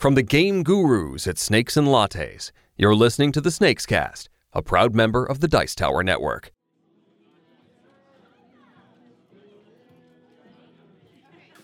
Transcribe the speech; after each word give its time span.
From 0.00 0.14
the 0.14 0.22
game 0.22 0.62
gurus 0.62 1.26
at 1.26 1.36
Snakes 1.36 1.76
and 1.76 1.86
Lattes, 1.86 2.52
you're 2.78 2.94
listening 2.94 3.32
to 3.32 3.40
the 3.42 3.50
Snakes 3.50 3.84
Cast, 3.84 4.30
a 4.54 4.62
proud 4.62 4.94
member 4.94 5.26
of 5.26 5.40
the 5.40 5.46
Dice 5.46 5.74
Tower 5.74 6.02
Network. 6.02 6.52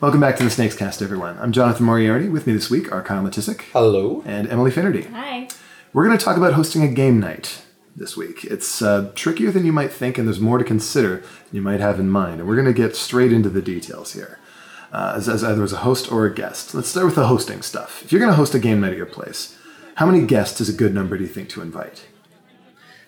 Welcome 0.03 0.21
back 0.21 0.37
to 0.37 0.45
the 0.45 0.51
Snakes 0.51 0.77
Cast, 0.77 1.01
everyone. 1.01 1.39
I'm 1.39 1.51
Jonathan 1.51 1.87
Moriarty. 1.87 2.29
With 2.29 2.47
me 2.47 2.53
this 2.53 2.69
week 2.69 2.93
are 2.93 3.03
Kyle 3.03 3.25
Matisik 3.25 3.63
Hello. 3.73 4.23
and 4.27 4.47
Emily 4.51 4.71
Finnerty. 4.71 5.05
Hi. 5.05 5.49
We're 5.95 6.05
going 6.05 6.19
to 6.19 6.23
talk 6.23 6.37
about 6.37 6.53
hosting 6.53 6.83
a 6.83 6.89
game 6.89 7.19
night 7.19 7.63
this 7.97 8.19
week. 8.19 8.45
It's 8.45 8.83
uh, 8.83 9.13
trickier 9.15 9.51
than 9.51 9.65
you 9.65 9.73
might 9.73 9.95
think, 9.95 10.19
and 10.19 10.29
there's 10.29 10.41
more 10.41 10.59
to 10.59 10.65
consider 10.65 11.21
than 11.21 11.53
you 11.53 11.63
might 11.63 11.81
have 11.81 11.99
in 11.99 12.11
mind. 12.11 12.41
And 12.41 12.47
we're 12.47 12.57
going 12.57 12.67
to 12.67 12.75
get 12.75 12.97
straight 12.97 13.33
into 13.33 13.49
the 13.49 13.63
details 13.63 14.13
here, 14.13 14.39
uh, 14.97 15.13
as, 15.19 15.29
as 15.29 15.45
either 15.45 15.63
as 15.63 15.73
a 15.73 15.83
host 15.89 16.11
or 16.11 16.25
a 16.27 16.35
guest. 16.35 16.75
Let's 16.75 16.89
start 16.89 17.07
with 17.07 17.17
the 17.17 17.27
hosting 17.27 17.61
stuff. 17.63 18.03
If 18.05 18.09
you're 18.11 18.19
going 18.25 18.33
to 18.33 18.37
host 18.43 18.55
a 18.55 18.59
game 18.59 18.81
night 18.81 18.93
at 18.93 18.97
your 18.97 19.13
place, 19.19 19.41
how 19.97 20.07
many 20.11 20.25
guests 20.27 20.61
is 20.63 20.69
a 20.69 20.73
good 20.83 20.95
number, 20.95 21.17
do 21.19 21.25
you 21.25 21.29
think, 21.37 21.49
to 21.51 21.61
invite? 21.63 21.99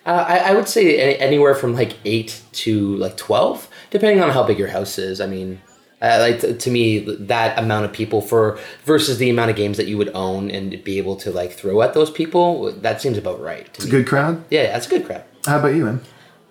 Uh, 0.05 0.25
I, 0.33 0.37
I 0.49 0.53
would 0.53 0.67
say 0.67 0.85
a- 0.97 1.17
anywhere 1.19 1.55
from 1.55 1.73
like 1.73 1.93
eight 2.05 2.41
to 2.63 2.95
like 2.97 3.15
twelve, 3.17 3.67
depending 3.89 4.23
on 4.23 4.29
how 4.29 4.43
big 4.43 4.57
your 4.57 4.69
house 4.77 4.97
is. 4.97 5.19
I 5.19 5.27
mean, 5.27 5.61
uh, 6.01 6.17
like 6.21 6.39
t- 6.41 6.53
to 6.53 6.71
me, 6.71 6.99
that 7.33 7.59
amount 7.59 7.85
of 7.85 7.91
people 7.91 8.21
for 8.21 8.57
versus 8.85 9.17
the 9.17 9.29
amount 9.29 9.49
of 9.51 9.55
games 9.57 9.77
that 9.77 9.87
you 9.87 9.97
would 9.97 10.11
own 10.15 10.49
and 10.51 10.81
be 10.83 10.97
able 10.97 11.15
to 11.17 11.31
like 11.31 11.51
throw 11.51 11.81
at 11.81 11.93
those 11.93 12.09
people, 12.09 12.71
that 12.71 13.01
seems 13.01 13.17
about 13.17 13.39
right. 13.41 13.65
To 13.73 13.81
It's 13.81 13.85
a 13.85 13.89
good 13.89 14.07
crowd. 14.07 14.43
Yeah, 14.49 14.71
that's 14.71 14.87
a 14.87 14.89
good 14.89 15.05
crowd. 15.05 15.23
How 15.45 15.59
about 15.59 15.75
you, 15.75 15.87
Em? 15.87 16.01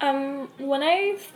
Um, 0.00 0.48
when 0.58 0.82
I 0.82 0.96
th- 1.16 1.30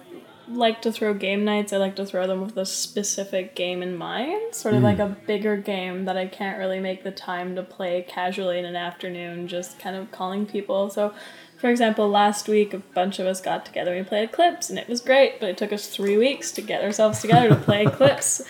like 0.48 0.82
to 0.82 0.92
throw 0.92 1.14
game 1.14 1.44
nights, 1.44 1.72
I 1.72 1.76
like 1.76 1.96
to 1.96 2.06
throw 2.06 2.26
them 2.26 2.40
with 2.40 2.56
a 2.56 2.66
specific 2.66 3.54
game 3.54 3.82
in 3.82 3.96
mind, 3.96 4.54
sort 4.54 4.74
of 4.74 4.82
like 4.82 4.98
a 4.98 5.16
bigger 5.26 5.56
game 5.56 6.04
that 6.04 6.16
I 6.16 6.26
can't 6.26 6.58
really 6.58 6.80
make 6.80 7.04
the 7.04 7.10
time 7.10 7.54
to 7.56 7.62
play 7.62 8.04
casually 8.08 8.58
in 8.58 8.64
an 8.64 8.76
afternoon, 8.76 9.48
just 9.48 9.78
kind 9.78 9.96
of 9.96 10.10
calling 10.10 10.46
people. 10.46 10.90
So, 10.90 11.14
for 11.58 11.70
example, 11.70 12.08
last 12.08 12.48
week 12.48 12.74
a 12.74 12.78
bunch 12.78 13.18
of 13.18 13.26
us 13.26 13.40
got 13.40 13.64
together 13.64 13.94
and 13.94 14.04
we 14.04 14.08
played 14.08 14.30
Eclipse, 14.30 14.70
and 14.70 14.78
it 14.78 14.88
was 14.88 15.00
great, 15.00 15.40
but 15.40 15.48
it 15.48 15.56
took 15.56 15.72
us 15.72 15.86
three 15.86 16.16
weeks 16.16 16.50
to 16.52 16.62
get 16.62 16.82
ourselves 16.82 17.20
together 17.20 17.48
to 17.48 17.56
play 17.56 17.82
Eclipse. 17.86 18.42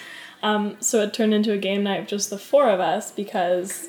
Um, 0.43 0.77
so 0.81 1.03
it 1.03 1.15
turned 1.15 1.35
into 1.35 1.53
a 1.53 1.59
game 1.59 1.85
night 1.85 2.01
of 2.01 2.07
just 2.07 2.31
the 2.31 2.39
four 2.39 2.69
of 2.69 2.81
us 2.81 3.13
because 3.13 3.89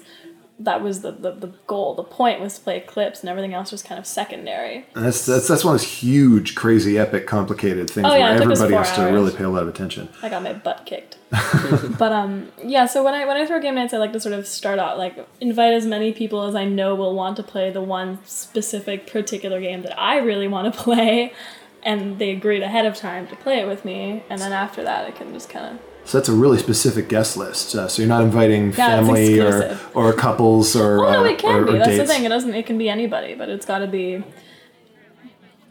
that 0.60 0.82
was 0.84 1.02
the, 1.02 1.12
the, 1.12 1.32
the 1.32 1.48
goal. 1.68 1.96
The 1.96 2.04
point 2.04 2.40
was 2.40 2.58
to 2.58 2.64
play 2.64 2.78
Eclipse, 2.78 3.22
and 3.22 3.30
everything 3.30 3.54
else 3.54 3.72
was 3.72 3.82
kind 3.82 4.00
of 4.00 4.06
secondary. 4.06 4.86
And 4.96 5.06
that's, 5.06 5.26
that's, 5.26 5.48
that's 5.48 5.64
one 5.64 5.76
of 5.76 5.82
those 5.82 5.90
huge, 5.90 6.54
crazy, 6.56 6.98
epic, 6.98 7.26
complicated 7.28 7.90
things 7.90 8.08
Oh, 8.08 8.14
yeah, 8.14 8.34
where 8.34 8.44
everybody 8.44 8.74
has 8.76 8.92
to 8.94 9.02
hours. 9.02 9.12
really 9.12 9.32
pay 9.36 9.44
a 9.44 9.50
lot 9.50 9.64
of 9.64 9.68
attention. 9.68 10.10
I 10.22 10.30
got 10.30 10.44
my 10.44 10.54
butt 10.54 10.86
kicked. 10.86 11.18
but 11.98 12.12
um 12.12 12.52
yeah, 12.64 12.86
so 12.86 13.04
when 13.04 13.16
I 13.16 13.26
when 13.26 13.36
I 13.36 13.48
throw 13.48 13.60
game 13.60 13.74
nights 13.74 13.92
I 13.92 13.98
like 13.98 14.14
to 14.14 14.20
sort 14.20 14.34
of 14.36 14.46
start 14.46 14.78
out 14.78 15.00
like 15.00 15.28
invite 15.42 15.74
as 15.74 15.84
many 15.88 16.14
people 16.14 16.44
as 16.44 16.54
I 16.54 16.66
know 16.66 16.94
will 16.94 17.16
want 17.16 17.38
to 17.38 17.44
play 17.44 17.72
the 17.72 17.82
one 17.82 18.20
specific 18.24 19.08
particular 19.12 19.60
game 19.60 19.82
that 19.82 20.00
I 20.00 20.18
really 20.18 20.48
want 20.48 20.72
to 20.72 20.80
play 20.84 21.34
and 21.82 22.20
they 22.20 22.30
agreed 22.30 22.62
ahead 22.62 22.86
of 22.86 22.96
time 22.96 23.28
to 23.30 23.36
play 23.36 23.60
it 23.62 23.68
with 23.68 23.84
me 23.84 24.24
and 24.30 24.40
then 24.40 24.54
after 24.54 24.84
that 24.84 25.06
I 25.08 25.12
can 25.12 25.34
just 25.34 25.50
kind 25.50 25.66
of 25.74 25.82
So 26.06 26.18
that's 26.18 26.28
a 26.30 26.34
really 26.34 26.58
specific 26.58 27.08
guest 27.08 27.38
list. 27.38 27.74
Uh, 27.76 27.88
so 27.88 28.02
you're 28.02 28.10
not 28.10 28.24
inviting 28.24 28.68
Yeah, 28.72 28.76
family 28.76 29.40
or, 29.40 29.80
or 29.94 30.12
couples 30.14 30.76
or 30.76 31.00
Well, 31.02 31.12
no, 31.12 31.22
uh, 31.22 31.32
it 31.32 31.38
can 31.40 31.56
or, 31.56 31.64
be. 31.66 31.72
or 31.72 31.78
That's 31.78 31.90
dates. 31.92 32.02
the 32.10 32.14
thing. 32.14 32.26
It 32.26 32.30
doesn't. 32.30 32.54
It 32.54 32.66
can 32.66 32.78
be 32.78 32.90
anybody, 32.90 33.36
but 33.36 33.48
it's 33.50 33.66
got 33.66 33.80
to 33.80 33.88
be. 33.88 34.24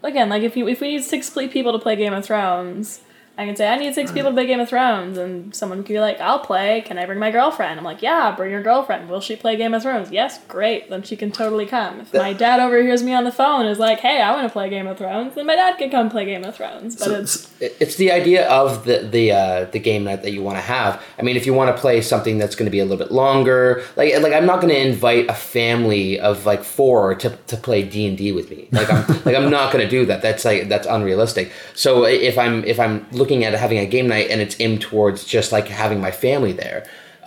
Again, 0.03 0.29
like 0.31 0.43
if 0.43 0.57
you 0.57 0.67
if 0.69 0.81
we 0.81 0.89
need 0.89 1.05
six 1.05 1.31
people 1.31 1.73
to 1.73 1.79
play 1.79 1.95
Game 1.97 2.13
of 2.13 2.25
Thrones, 2.25 3.03
I 3.39 3.47
can 3.47 3.57
say 3.57 3.67
I 3.67 3.77
need 3.79 3.95
six 3.95 4.13
people 4.13 4.31
to 4.31 4.35
play 4.35 4.47
Game 4.47 4.61
of 4.61 4.69
Thrones, 4.69 5.17
and 5.17 5.55
someone 5.57 5.79
could 5.79 5.89
be 5.95 6.01
like, 6.01 6.21
"I'll 6.21 6.41
play. 6.41 6.83
Can 6.83 6.99
I 6.99 7.07
bring 7.07 7.19
my 7.19 7.31
girlfriend?" 7.31 7.79
I'm 7.79 7.85
like, 7.85 8.03
"Yeah, 8.03 8.35
bring 8.37 8.51
your 8.51 8.63
girlfriend. 8.63 9.09
Will 9.09 9.21
she 9.23 9.37
play 9.37 9.57
Game 9.57 9.73
of 9.73 9.83
Thrones?" 9.83 10.11
Yes, 10.11 10.39
great. 10.49 10.91
Then 10.91 11.03
she 11.03 11.17
can 11.17 11.33
totally 11.33 11.65
come. 11.65 12.01
If 12.01 12.13
my 12.13 12.35
dad 12.35 12.61
overhears 12.61 13.03
me 13.03 13.15
on 13.15 13.25
the 13.25 13.33
phone 13.33 13.65
is 13.65 13.79
like, 13.79 14.01
"Hey, 14.01 14.21
I 14.21 14.33
want 14.33 14.47
to 14.47 14.53
play 14.53 14.69
Game 14.69 14.87
of 14.87 14.99
Thrones," 14.99 15.35
then 15.35 15.47
my 15.47 15.57
dad 15.57 15.79
can 15.79 15.91
come 15.91 16.11
play 16.11 16.27
Game 16.27 16.45
of 16.45 16.55
Thrones. 16.55 16.97
But 16.97 17.05
So- 17.07 17.15
it's 17.15 17.51
It's 17.81 17.97
the 17.97 18.13
idea 18.13 18.47
of 18.49 18.85
the 18.85 18.99
the 18.99 19.33
uh, 19.33 19.65
the 19.73 19.79
game 19.79 20.05
night 20.05 20.23
that 20.25 20.33
you 20.33 20.43
want 20.43 20.59
to 20.59 20.63
have. 20.63 21.03
I 21.19 21.23
mean, 21.23 21.37
if 21.37 21.47
you 21.47 21.55
want 21.55 21.75
to 21.75 21.81
play 21.81 22.03
something 22.03 22.37
that's 22.37 22.55
going 22.55 22.67
to 22.67 22.71
be 22.71 22.81
a 22.81 22.85
little 22.85 22.99
bit 22.99 23.13
longer, 23.13 23.83
like 23.97 24.13
like 24.21 24.35
I'm 24.35 24.47
not 24.47 24.61
going 24.61 24.75
to 24.75 24.81
invite 24.81 25.27
a 25.31 25.35
family 25.35 26.21
of 26.21 26.45
like 26.45 26.63
four 26.65 27.15
to, 27.15 27.31
to 27.31 27.57
play 27.57 27.83
D 27.83 28.07
and 28.07 28.19
D 28.19 28.31
with 28.33 28.51
me. 28.51 28.69
Like 28.73 28.91
I'm 28.93 29.07
like 29.25 29.35
I'm 29.37 29.49
not 29.51 29.73
going 29.73 29.83
to 29.85 29.91
do 29.91 30.05
that. 30.07 30.21
That's 30.23 30.45
like 30.45 30.69
that's 30.69 30.87
unrealistic. 30.87 31.51
So 31.75 32.05
if 32.05 32.37
I'm 32.37 32.63
if 32.65 32.79
I'm 32.79 33.07
looking 33.23 33.45
at 33.45 33.53
having 33.65 33.79
a 33.79 33.87
game 33.87 34.09
night 34.09 34.27
and 34.33 34.39
it's 34.45 34.57
aimed 34.65 34.81
towards 34.91 35.19
just 35.37 35.49
like 35.57 35.67
having 35.69 36.01
my 36.01 36.11
family 36.11 36.53
there, 36.65 36.81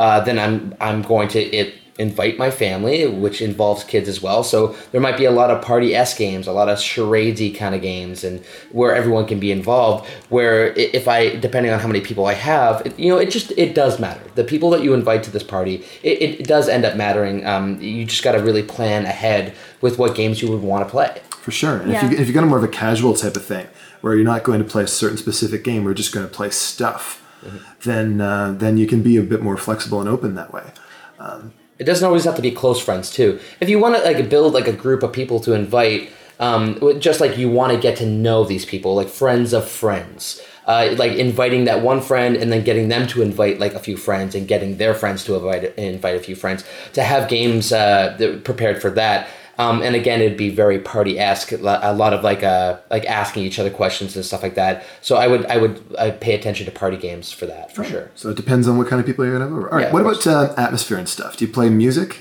uh, 0.04 0.20
then 0.28 0.38
I'm 0.46 0.58
I'm 0.88 1.00
going 1.14 1.30
to 1.30 1.40
it 1.60 1.68
invite 1.98 2.38
my 2.38 2.52
family, 2.52 3.08
which 3.08 3.42
involves 3.42 3.82
kids 3.86 4.10
as 4.10 4.22
well. 4.22 4.44
So 4.44 4.76
there 4.92 5.00
might 5.00 5.18
be 5.18 5.24
a 5.24 5.32
lot 5.32 5.50
of 5.50 5.58
party 5.72 5.96
s 5.96 6.12
games, 6.18 6.46
a 6.46 6.52
lot 6.52 6.68
of 6.68 6.78
charadesy 6.78 7.56
kind 7.62 7.74
of 7.74 7.82
games, 7.82 8.26
and 8.26 8.44
where 8.72 8.94
everyone 8.94 9.26
can 9.32 9.40
be 9.40 9.52
involved. 9.60 10.06
Where 10.36 10.74
if 10.74 11.08
I, 11.08 11.20
depending 11.48 11.72
on 11.72 11.80
how 11.80 11.88
many 11.88 12.02
people 12.02 12.26
I 12.26 12.34
have, 12.34 12.86
it, 12.86 13.00
you 13.00 13.10
know, 13.10 13.18
it 13.18 13.30
just 13.32 13.52
it 13.58 13.74
does 13.74 14.00
matter. 14.00 14.24
The 14.36 14.44
people 14.44 14.70
that 14.72 14.82
you 14.84 14.94
invite 14.94 15.24
to 15.24 15.32
this 15.32 15.44
party, 15.44 15.76
it, 16.04 16.16
it 16.22 16.48
does 16.56 16.68
end 16.68 16.84
up 16.84 16.96
mattering. 16.98 17.46
Um, 17.46 17.80
you 17.80 18.04
just 18.14 18.24
got 18.24 18.34
to 18.34 18.40
really 18.40 18.64
plan 18.64 19.06
ahead 19.06 19.54
with 19.80 19.98
what 19.98 20.16
games 20.16 20.42
you 20.42 20.52
would 20.52 20.62
want 20.62 20.86
to 20.86 20.92
play. 20.92 21.22
For 21.46 21.52
sure. 21.52 21.78
And 21.78 21.92
Yeah. 21.92 22.04
if, 22.06 22.12
you, 22.12 22.18
if 22.18 22.28
you're 22.28 22.34
going 22.34 22.46
to 22.46 22.50
more 22.50 22.58
of 22.58 22.64
a 22.64 22.76
casual 22.86 23.14
type 23.14 23.36
of 23.38 23.46
thing, 23.46 23.68
where 24.06 24.14
you're 24.14 24.24
not 24.24 24.44
going 24.44 24.60
to 24.60 24.70
play 24.70 24.84
a 24.84 24.88
certain 24.88 25.18
specific 25.18 25.64
game, 25.64 25.84
we're 25.84 25.96
just 25.96 26.14
going 26.14 26.28
to 26.28 26.32
play 26.32 26.52
stuff, 26.52 27.24
Mm-hmm. 27.44 27.58
then 27.90 28.22
uh, 28.22 28.54
then 28.54 28.78
you 28.78 28.88
can 28.88 29.02
be 29.04 29.18
a 29.18 29.22
bit 29.22 29.42
more 29.42 29.58
flexible 29.58 30.00
and 30.00 30.08
open 30.10 30.36
that 30.36 30.54
way. 30.54 30.64
It 31.78 31.84
doesn't 31.84 32.06
always 32.06 32.24
have 32.24 32.36
to 32.36 32.42
be 32.42 32.52
close 32.52 32.80
friends 32.80 33.12
too. 33.12 33.40
If 33.60 33.68
you 33.70 33.80
want 33.80 33.96
to 33.96 34.02
like 34.04 34.30
build 34.30 34.54
like 34.54 34.68
a 34.68 34.74
group 34.74 35.04
of 35.04 35.12
people 35.12 35.40
to 35.42 35.54
invite, 35.54 36.10
um, 36.40 36.80
just 37.00 37.20
like 37.20 37.38
you 37.38 37.50
want 37.50 37.74
to 37.74 37.80
get 37.80 37.98
to 37.98 38.06
know 38.06 38.44
these 38.44 38.66
people, 38.66 38.96
like 38.96 39.10
friends 39.10 39.54
of 39.54 39.68
friends, 39.68 40.42
uh, 40.66 40.96
like 40.98 41.14
inviting 41.14 41.66
that 41.66 41.82
one 41.82 42.02
friend 42.02 42.36
and 42.36 42.52
then 42.52 42.64
getting 42.64 42.88
them 42.90 43.08
to 43.08 43.22
invite 43.22 43.60
like 43.60 43.74
a 43.74 43.80
few 43.80 43.98
friends 43.98 44.36
and 44.36 44.48
getting 44.48 44.78
their 44.78 44.94
friends 44.94 45.24
to 45.26 45.36
invite 45.36 45.78
invite 45.78 46.16
a 46.16 46.20
few 46.20 46.36
friends 46.36 46.64
to 46.94 47.04
have 47.04 47.30
games 47.30 47.72
uh, 47.72 48.40
prepared 48.44 48.82
for 48.82 48.92
that. 48.92 49.28
Um, 49.58 49.82
and 49.82 49.96
again, 49.96 50.22
it'd 50.22 50.38
be 50.38 50.50
very 50.50 50.80
party 50.80 51.18
esque, 51.18 51.52
a 51.54 51.94
lot 51.94 52.14
of 52.14 52.24
like 52.24 52.44
uh, 52.44 52.78
like 52.90 53.06
asking 53.06 53.44
each 53.44 53.58
other 53.58 53.70
questions 53.70 54.16
and 54.16 54.26
stuff 54.26 54.44
like 54.44 54.56
that. 54.56 54.86
So 55.02 55.16
I 55.16 55.28
would 55.28 55.46
I 55.46 55.58
would 55.58 55.82
I 55.98 56.12
pay 56.12 56.36
attention 56.36 56.66
to 56.66 56.72
party 56.72 56.98
games 56.98 57.32
for 57.32 57.46
that 57.46 57.74
for 57.74 57.84
sure. 57.84 58.12
So 58.16 58.30
it 58.30 58.38
depends 58.38 58.68
on 58.68 58.78
what 58.78 58.88
kind 58.88 59.00
of 59.00 59.06
people 59.06 59.26
you're 59.26 59.38
going 59.38 59.48
to 59.48 59.54
have 59.54 59.58
over. 59.58 59.70
All 59.72 59.78
right. 59.78 59.88
Yeah, 59.88 59.94
what 59.94 60.02
about 60.02 60.28
uh, 60.28 60.54
atmosphere 60.58 60.98
and 60.98 61.08
stuff? 61.08 61.38
Do 61.38 61.46
you 61.46 61.52
play 61.52 61.70
music? 61.70 62.18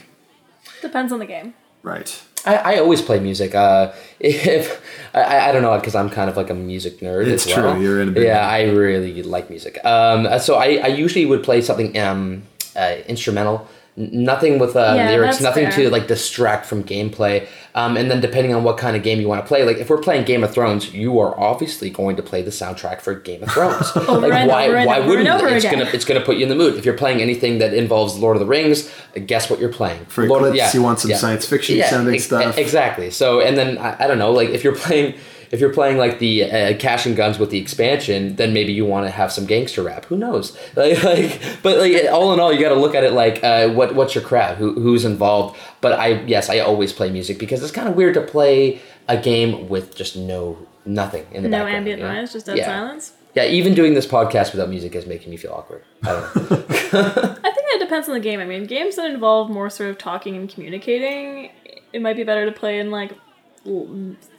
depends 0.85 1.13
on 1.13 1.19
the 1.19 1.27
game. 1.27 1.55
Right. 1.83 2.23
I, 2.47 2.57
I 2.57 2.79
always 2.79 3.03
play 3.03 3.19
music. 3.19 3.55
Uh, 3.55 3.93
if 4.21 4.81
I, 5.15 5.49
I 5.49 5.53
don't 5.53 5.63
know 5.63 5.77
because 5.79 5.95
I'm 5.95 6.11
kind 6.11 6.31
of 6.31 6.37
like 6.37 6.51
a 6.51 6.55
music 6.55 7.01
nerd. 7.01 7.27
It's 7.27 7.47
as 7.47 7.57
well. 7.57 7.75
true, 7.75 7.83
you're 7.83 8.01
in 8.01 8.11
a 8.11 8.13
big 8.13 8.25
Yeah, 8.25 8.47
I 8.47 8.65
really 8.65 9.23
like 9.23 9.51
music. 9.51 9.85
Um, 9.85 10.39
so 10.39 10.57
I, 10.57 10.77
I 10.77 10.87
usually 10.89 11.27
would 11.27 11.43
play 11.43 11.61
something 11.63 11.99
um, 11.99 12.45
uh, 12.77 12.97
instrumental. 13.07 13.69
N- 13.97 14.25
Nothing 14.25 14.59
with 14.59 14.75
uh, 14.77 14.95
Yeah, 14.97 15.09
lyrics, 15.11 15.41
nothing 15.41 15.67
fair. 15.71 15.85
to 15.85 15.91
like 15.91 16.09
distract 16.09 16.67
from 16.67 16.83
gameplay. 16.83 17.47
Um, 17.77 17.97
and 17.97 18.11
then 18.11 18.21
depending 18.21 18.55
on 18.55 18.63
what 18.65 18.77
kind 18.79 18.97
of 18.97 19.03
game 19.03 19.21
you 19.21 19.29
want 19.29 19.41
to 19.43 19.47
play, 19.49 19.65
like 19.65 19.79
if 19.79 19.91
we're 19.91 19.99
playing 20.01 20.25
Game 20.25 20.45
of 20.45 20.53
Thrones, 20.55 20.93
you 20.95 21.19
are 21.19 21.39
obviously 21.39 21.91
going 21.91 22.15
to 22.17 22.23
play 22.23 22.43
the 22.43 22.51
soundtrack 22.53 23.01
for 23.01 23.15
Game 23.15 23.43
of 23.43 23.51
Thrones. 23.51 23.95
like 23.97 24.33
and 24.33 24.49
why 24.49 24.67
over 24.69 24.87
why 24.87 24.99
over 24.99 25.09
wouldn't 25.09 25.29
and 25.29 25.37
over 25.41 25.49
it? 25.49 25.55
It's 25.57 25.65
again. 25.65 25.79
gonna 25.81 25.91
it's 25.93 26.05
gonna 26.05 26.21
put 26.21 26.37
you 26.37 26.43
in 26.45 26.49
the 26.49 26.55
mood. 26.55 26.75
If 26.77 26.85
you're 26.85 26.97
playing 26.97 27.21
anything 27.21 27.59
that 27.59 27.75
involves 27.75 28.17
Lord 28.19 28.37
of 28.37 28.41
the 28.41 28.47
Rings, 28.47 28.91
guess 29.27 29.49
what 29.51 29.59
you're 29.61 29.73
playing? 29.73 30.05
For 30.07 30.27
Lord, 30.27 30.45
Eclipse, 30.55 30.75
you 30.75 30.83
want 30.83 31.01
some 31.01 31.13
science 31.13 31.47
fiction 31.47 31.81
sounding 31.83 32.15
ex- 32.15 32.25
stuff. 32.27 32.59
Exactly. 32.59 33.11
So, 33.11 33.41
and 33.41 33.57
then 33.57 33.79
I, 33.79 34.05
I 34.05 34.07
don't 34.07 34.19
know, 34.19 34.33
like 34.33 34.51
if 34.51 34.63
you're 34.65 34.77
playing, 34.77 35.15
if 35.55 35.61
you're 35.61 35.73
playing 35.73 35.97
like 35.99 36.19
the 36.19 36.45
uh, 36.45 36.77
Cash 36.79 37.07
and 37.07 37.17
Guns 37.17 37.39
with 37.39 37.51
the 37.51 37.59
expansion, 37.59 38.35
then 38.37 38.53
maybe 38.53 38.73
you 38.73 38.85
want 38.85 39.07
to 39.07 39.11
have 39.11 39.31
some 39.33 39.47
gangster 39.47 39.83
rap. 39.83 40.05
Who 40.07 40.17
knows? 40.17 40.59
Like, 40.77 41.03
like 41.05 41.41
but 41.63 41.79
like 41.79 42.05
all 42.11 42.33
in 42.35 42.41
all, 42.41 42.53
you 42.53 42.61
got 42.61 42.71
to 42.75 42.81
look 42.81 42.95
at 42.97 43.05
it 43.05 43.13
like 43.13 43.43
uh, 43.45 43.69
what 43.69 43.95
what's 43.95 44.15
your 44.15 44.25
crowd? 44.25 44.59
Who 44.59 44.73
who's 44.75 45.05
involved? 45.05 45.57
But 45.81 45.93
I 45.99 46.23
yes, 46.25 46.51
I 46.51 46.59
always 46.59 46.93
play 46.93 47.11
music 47.11 47.39
because 47.39 47.63
it's 47.63 47.73
kind 47.73 47.89
of 47.89 47.95
weird 47.95 48.15
to 48.15 48.21
play 48.23 48.81
a 49.09 49.17
game 49.17 49.69
with 49.69 49.95
just 49.95 50.17
no 50.17 50.59
nothing 50.85 51.25
in 51.33 51.43
the 51.45 51.49
No 51.49 51.59
background. 51.59 51.77
ambient 51.77 52.01
you 52.01 52.07
know? 52.07 52.15
noise, 52.15 52.33
just 52.33 52.47
dead 52.47 52.57
Yeah. 52.59 52.67
silence. 52.67 53.13
Yeah, 53.35 53.47
even 53.47 53.75
doing 53.75 53.95
this 53.95 54.07
podcast 54.07 54.53
without 54.53 54.69
music 54.69 54.95
is 54.95 55.07
making 55.07 55.31
me 55.31 55.37
feel 55.37 55.53
awkward. 55.53 55.83
I 56.05 56.13
don't 56.13 56.37
know. 56.37 56.57
I 57.45 57.51
think 57.51 57.67
it 57.75 57.81
depends 57.81 58.07
on 58.09 58.15
the 58.15 58.21
game. 58.21 58.39
I 58.41 58.45
mean, 58.47 58.65
games 58.67 58.95
that 58.97 59.11
involve 59.11 59.51
more 59.51 59.71
sort 59.71 59.91
of 59.91 59.99
talking 59.99 60.37
and 60.37 60.49
communicating, 60.49 61.51
it 61.93 62.01
might 62.01 62.17
be 62.17 62.23
better 62.25 62.45
to 62.47 62.53
play 62.53 62.79
in 62.79 62.91
like 62.91 63.13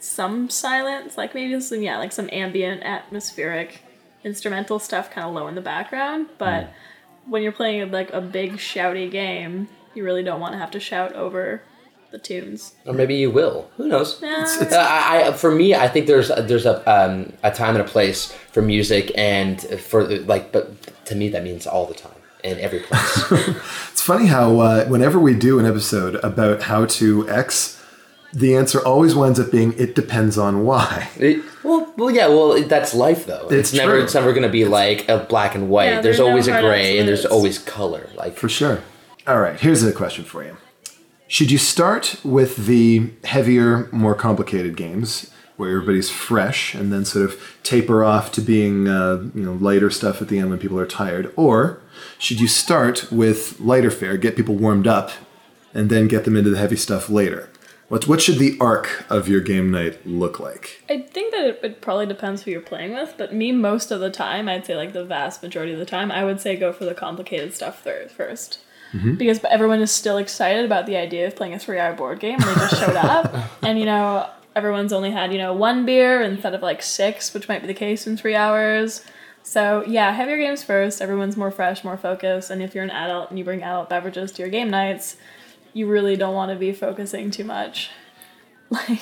some 0.00 0.48
silence, 0.50 1.16
like 1.16 1.34
maybe 1.34 1.60
some 1.60 1.82
yeah, 1.82 1.98
like 1.98 2.12
some 2.12 2.28
ambient, 2.32 2.82
atmospheric, 2.82 3.80
instrumental 4.24 4.78
stuff, 4.78 5.10
kind 5.10 5.26
of 5.26 5.34
low 5.34 5.46
in 5.48 5.54
the 5.54 5.60
background. 5.60 6.28
But 6.38 6.70
when 7.26 7.42
you're 7.42 7.52
playing 7.52 7.90
like 7.90 8.12
a 8.12 8.20
big 8.20 8.54
shouty 8.54 9.10
game, 9.10 9.68
you 9.94 10.04
really 10.04 10.22
don't 10.22 10.40
want 10.40 10.52
to 10.52 10.58
have 10.58 10.70
to 10.72 10.80
shout 10.80 11.12
over 11.14 11.62
the 12.12 12.18
tunes. 12.18 12.74
or 12.86 12.92
maybe 12.94 13.16
you 13.16 13.30
will. 13.30 13.68
Who 13.76 13.88
knows? 13.88 14.20
Yeah. 14.22 14.46
Uh, 14.60 14.76
I, 14.76 15.24
I, 15.28 15.32
for 15.32 15.50
me, 15.50 15.74
I 15.74 15.88
think 15.88 16.06
there's 16.06 16.28
there's 16.28 16.64
a 16.66 16.76
um, 16.88 17.32
a 17.42 17.50
time 17.50 17.74
and 17.76 17.84
a 17.84 17.88
place 17.88 18.32
for 18.52 18.62
music, 18.62 19.10
and 19.16 19.60
for 19.80 20.04
like, 20.20 20.52
but 20.52 21.04
to 21.06 21.14
me 21.16 21.28
that 21.30 21.42
means 21.42 21.66
all 21.66 21.86
the 21.86 21.94
time. 21.94 22.12
in 22.44 22.58
every 22.60 22.78
place. 22.80 23.24
It's 23.90 24.02
funny 24.02 24.26
how 24.26 24.60
uh, 24.60 24.84
whenever 24.86 25.18
we 25.18 25.34
do 25.34 25.58
an 25.58 25.66
episode 25.66 26.14
about 26.16 26.62
how 26.62 26.84
to 27.00 27.28
X, 27.28 27.75
the 28.32 28.54
answer 28.56 28.84
always 28.84 29.14
winds 29.14 29.38
up 29.40 29.50
being 29.50 29.72
it 29.78 29.94
depends 29.94 30.36
on 30.38 30.64
why. 30.64 31.08
It- 31.18 31.42
well, 31.62 31.92
well, 31.96 32.10
yeah, 32.10 32.28
well, 32.28 32.60
that's 32.62 32.94
life 32.94 33.26
though. 33.26 33.44
It's, 33.48 33.70
It's 33.70 33.72
never, 33.74 33.92
true. 33.92 34.02
it's 34.02 34.14
never 34.14 34.32
going 34.32 34.42
to 34.44 34.48
be 34.48 34.64
like 34.64 35.08
a 35.08 35.18
black 35.18 35.54
and 35.54 35.68
white. 35.68 35.86
Yeah, 35.86 36.00
there's 36.00 36.18
there 36.18 36.26
are 36.26 36.28
no 36.28 36.32
always 36.32 36.48
a 36.48 36.52
hard 36.52 36.64
gray, 36.64 36.98
and 36.98 37.08
there's 37.08 37.24
always 37.26 37.58
color. 37.58 38.08
Like, 38.14 38.36
For 38.36 38.48
sure. 38.48 38.82
All 39.26 39.40
right, 39.40 39.58
here's 39.58 39.82
a 39.82 39.92
question 39.92 40.24
for 40.24 40.44
you. 40.44 40.56
Should 41.28 41.50
you 41.50 41.58
start 41.58 42.20
with 42.22 42.66
the 42.66 43.10
heavier, 43.24 43.88
more 43.90 44.14
complicated 44.14 44.76
games 44.76 45.30
where 45.56 45.70
everybody's 45.70 46.10
fresh 46.10 46.74
and 46.74 46.92
then 46.92 47.04
sort 47.04 47.24
of 47.24 47.40
taper 47.64 48.04
off 48.04 48.30
to 48.32 48.40
being 48.42 48.86
uh, 48.86 49.28
you 49.34 49.42
know 49.42 49.54
lighter 49.54 49.90
stuff 49.90 50.22
at 50.22 50.28
the 50.28 50.38
end 50.38 50.50
when 50.50 50.58
people 50.60 50.78
are 50.78 50.86
tired, 50.86 51.32
or 51.34 51.80
should 52.18 52.38
you 52.40 52.46
start 52.46 53.10
with 53.10 53.58
lighter 53.58 53.90
fare, 53.90 54.16
get 54.16 54.36
people 54.36 54.54
warmed 54.54 54.86
up, 54.86 55.10
and 55.74 55.90
then 55.90 56.06
get 56.06 56.24
them 56.24 56.36
into 56.36 56.50
the 56.50 56.58
heavy 56.58 56.76
stuff 56.76 57.08
later? 57.08 57.48
What 57.88 58.08
what 58.08 58.20
should 58.20 58.38
the 58.38 58.56
arc 58.60 59.04
of 59.08 59.28
your 59.28 59.40
game 59.40 59.70
night 59.70 60.04
look 60.04 60.40
like? 60.40 60.82
I 60.90 61.02
think 61.02 61.32
that 61.32 61.46
it, 61.46 61.60
it 61.62 61.80
probably 61.80 62.06
depends 62.06 62.42
who 62.42 62.50
you're 62.50 62.60
playing 62.60 62.92
with, 62.92 63.14
but 63.16 63.32
me, 63.32 63.52
most 63.52 63.92
of 63.92 64.00
the 64.00 64.10
time, 64.10 64.48
I'd 64.48 64.66
say 64.66 64.76
like 64.76 64.92
the 64.92 65.04
vast 65.04 65.42
majority 65.42 65.72
of 65.72 65.78
the 65.78 65.86
time, 65.86 66.10
I 66.10 66.24
would 66.24 66.40
say 66.40 66.56
go 66.56 66.72
for 66.72 66.84
the 66.84 66.94
complicated 66.94 67.54
stuff 67.54 67.82
thir- 67.82 68.08
1st 68.16 68.58
mm-hmm. 68.92 69.14
Because 69.14 69.42
everyone 69.44 69.80
is 69.80 69.92
still 69.92 70.18
excited 70.18 70.64
about 70.64 70.86
the 70.86 70.96
idea 70.96 71.28
of 71.28 71.36
playing 71.36 71.54
a 71.54 71.58
three 71.60 71.78
hour 71.78 71.92
board 71.92 72.18
game 72.18 72.40
and 72.40 72.42
they 72.42 72.54
just 72.54 72.80
showed 72.80 72.96
up. 72.96 73.34
And, 73.62 73.78
you 73.78 73.84
know, 73.84 74.28
everyone's 74.54 74.92
only 74.92 75.10
had, 75.10 75.32
you 75.32 75.38
know, 75.38 75.52
one 75.52 75.86
beer 75.86 76.22
instead 76.22 76.54
of 76.54 76.62
like 76.62 76.82
six, 76.82 77.34
which 77.34 77.48
might 77.48 77.60
be 77.60 77.66
the 77.66 77.74
case 77.74 78.06
in 78.06 78.16
three 78.16 78.34
hours. 78.34 79.04
So, 79.42 79.84
yeah, 79.86 80.10
have 80.12 80.28
your 80.28 80.38
games 80.38 80.64
first. 80.64 81.00
Everyone's 81.00 81.36
more 81.36 81.50
fresh, 81.50 81.84
more 81.84 81.96
focused. 81.96 82.50
And 82.50 82.62
if 82.62 82.74
you're 82.74 82.84
an 82.84 82.90
adult 82.90 83.30
and 83.30 83.38
you 83.38 83.44
bring 83.44 83.62
adult 83.62 83.88
beverages 83.88 84.32
to 84.32 84.42
your 84.42 84.50
game 84.50 84.70
nights, 84.70 85.16
you 85.76 85.86
really 85.86 86.16
don't 86.16 86.34
want 86.34 86.50
to 86.50 86.56
be 86.56 86.72
focusing 86.72 87.30
too 87.30 87.44
much. 87.44 87.90
Like, 88.68 88.98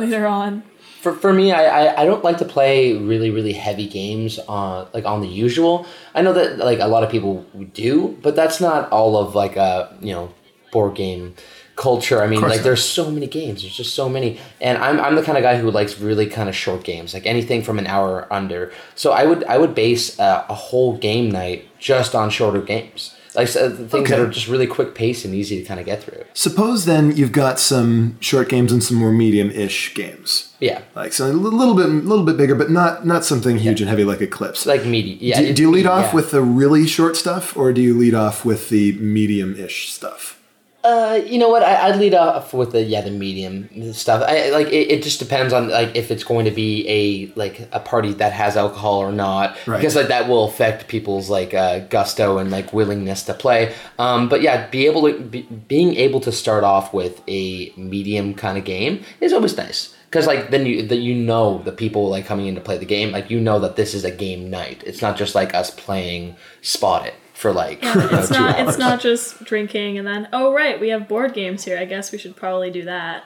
later 0.00 0.26
on. 0.26 0.64
for, 1.00 1.12
for 1.12 1.32
me, 1.32 1.52
I, 1.52 1.66
I, 1.66 2.02
I 2.02 2.04
don't 2.04 2.24
like 2.24 2.38
to 2.38 2.44
play 2.44 2.96
really 2.96 3.30
really 3.30 3.52
heavy 3.52 3.86
games 3.86 4.40
on 4.40 4.88
like 4.92 5.04
on 5.04 5.20
the 5.20 5.28
usual. 5.28 5.86
I 6.16 6.22
know 6.22 6.32
that 6.32 6.58
like 6.58 6.80
a 6.80 6.88
lot 6.88 7.04
of 7.04 7.10
people 7.10 7.46
do, 7.74 8.18
but 8.22 8.34
that's 8.34 8.60
not 8.60 8.90
all 8.90 9.16
of 9.16 9.36
like 9.36 9.54
a 9.54 9.96
you 10.00 10.12
know 10.12 10.34
board 10.72 10.96
game 10.96 11.36
culture. 11.76 12.20
I 12.20 12.26
mean, 12.26 12.40
like 12.40 12.56
not. 12.56 12.64
there's 12.64 12.84
so 12.84 13.08
many 13.08 13.28
games. 13.28 13.62
There's 13.62 13.76
just 13.76 13.94
so 13.94 14.08
many, 14.08 14.40
and 14.60 14.78
I'm 14.78 14.98
I'm 14.98 15.14
the 15.14 15.22
kind 15.22 15.38
of 15.38 15.42
guy 15.42 15.58
who 15.58 15.70
likes 15.70 16.00
really 16.00 16.26
kind 16.26 16.48
of 16.48 16.56
short 16.56 16.82
games, 16.82 17.14
like 17.14 17.24
anything 17.24 17.62
from 17.62 17.78
an 17.78 17.86
hour 17.86 18.10
or 18.10 18.32
under. 18.32 18.72
So 18.96 19.12
I 19.12 19.26
would 19.26 19.44
I 19.44 19.58
would 19.58 19.76
base 19.76 20.18
uh, 20.18 20.44
a 20.48 20.54
whole 20.54 20.96
game 20.96 21.30
night 21.30 21.68
just 21.78 22.16
on 22.16 22.30
shorter 22.30 22.62
games. 22.62 23.14
Like 23.34 23.48
things 23.48 23.90
that 23.90 24.20
are 24.20 24.28
just 24.28 24.46
really 24.46 24.66
quick 24.66 24.94
pace 24.94 25.24
and 25.24 25.34
easy 25.34 25.60
to 25.60 25.66
kind 25.66 25.80
of 25.80 25.86
get 25.86 26.02
through. 26.02 26.24
Suppose 26.34 26.84
then 26.84 27.16
you've 27.16 27.32
got 27.32 27.58
some 27.58 28.16
short 28.20 28.48
games 28.48 28.70
and 28.70 28.82
some 28.82 28.96
more 28.96 29.10
medium-ish 29.10 29.94
games. 29.94 30.54
Yeah, 30.60 30.82
Like 30.94 31.12
so 31.12 31.26
a 31.26 31.32
little 31.32 31.74
bit, 31.74 31.86
little 31.88 32.24
bit 32.24 32.36
bigger, 32.36 32.54
but 32.54 32.70
not 32.70 33.04
not 33.04 33.24
something 33.24 33.58
huge 33.58 33.80
and 33.80 33.90
heavy 33.90 34.04
like 34.04 34.20
Eclipse. 34.20 34.66
like 34.66 34.86
meaty. 34.86 35.18
Yeah. 35.20 35.40
do, 35.40 35.52
do 35.52 35.62
you 35.62 35.70
lead 35.70 35.86
off 35.86 36.06
yeah. 36.06 36.14
with 36.14 36.30
the 36.30 36.42
really 36.42 36.86
short 36.86 37.16
stuff, 37.16 37.56
or 37.56 37.72
do 37.72 37.82
you 37.82 37.98
lead 37.98 38.14
off 38.14 38.44
with 38.44 38.68
the 38.68 38.92
medium-ish 38.92 39.92
stuff? 39.92 40.40
Uh, 40.84 41.18
you 41.24 41.38
know 41.38 41.48
what? 41.48 41.62
I, 41.62 41.88
I'd 41.88 41.96
lead 41.96 42.12
off 42.12 42.52
with 42.52 42.72
the 42.72 42.82
yeah 42.82 43.00
the 43.00 43.10
medium 43.10 43.94
stuff. 43.94 44.22
I 44.22 44.50
like 44.50 44.66
it, 44.66 44.90
it. 44.92 45.02
Just 45.02 45.18
depends 45.18 45.54
on 45.54 45.70
like 45.70 45.96
if 45.96 46.10
it's 46.10 46.24
going 46.24 46.44
to 46.44 46.50
be 46.50 46.86
a 46.86 47.32
like 47.38 47.66
a 47.72 47.80
party 47.80 48.12
that 48.12 48.34
has 48.34 48.54
alcohol 48.54 48.98
or 48.98 49.10
not, 49.10 49.56
Right. 49.66 49.78
because 49.78 49.96
like 49.96 50.08
that 50.08 50.28
will 50.28 50.44
affect 50.44 50.86
people's 50.86 51.30
like 51.30 51.54
uh, 51.54 51.78
gusto 51.88 52.36
and 52.36 52.50
like 52.50 52.74
willingness 52.74 53.22
to 53.24 53.34
play. 53.34 53.74
Um, 53.98 54.28
but 54.28 54.42
yeah, 54.42 54.68
be 54.68 54.84
able 54.84 55.10
to 55.10 55.18
be, 55.18 55.42
being 55.42 55.96
able 55.96 56.20
to 56.20 56.30
start 56.30 56.64
off 56.64 56.92
with 56.92 57.22
a 57.28 57.72
medium 57.78 58.34
kind 58.34 58.58
of 58.58 58.64
game 58.64 59.02
is 59.22 59.32
always 59.32 59.56
nice. 59.56 59.96
Because 60.10 60.26
like 60.26 60.50
then 60.50 60.66
you 60.66 60.86
that 60.86 60.96
you 60.98 61.14
know 61.14 61.62
the 61.64 61.72
people 61.72 62.10
like 62.10 62.26
coming 62.26 62.46
in 62.46 62.54
to 62.56 62.60
play 62.60 62.76
the 62.76 62.84
game 62.84 63.10
like 63.10 63.30
you 63.30 63.40
know 63.40 63.58
that 63.60 63.76
this 63.76 63.94
is 63.94 64.04
a 64.04 64.10
game 64.10 64.50
night. 64.50 64.82
It's 64.86 65.00
not 65.00 65.16
just 65.16 65.34
like 65.34 65.54
us 65.54 65.70
playing 65.70 66.36
Spot 66.60 67.06
It 67.06 67.14
for 67.34 67.52
like 67.52 67.82
you 67.82 67.94
know, 67.94 68.08
it's 68.12 68.30
not 68.30 68.56
hours. 68.58 68.68
it's 68.68 68.78
not 68.78 69.00
just 69.00 69.44
drinking 69.44 69.98
and 69.98 70.06
then 70.06 70.28
oh 70.32 70.54
right 70.54 70.80
we 70.80 70.88
have 70.88 71.08
board 71.08 71.34
games 71.34 71.64
here 71.64 71.76
i 71.76 71.84
guess 71.84 72.12
we 72.12 72.16
should 72.16 72.36
probably 72.36 72.70
do 72.70 72.84
that 72.84 73.24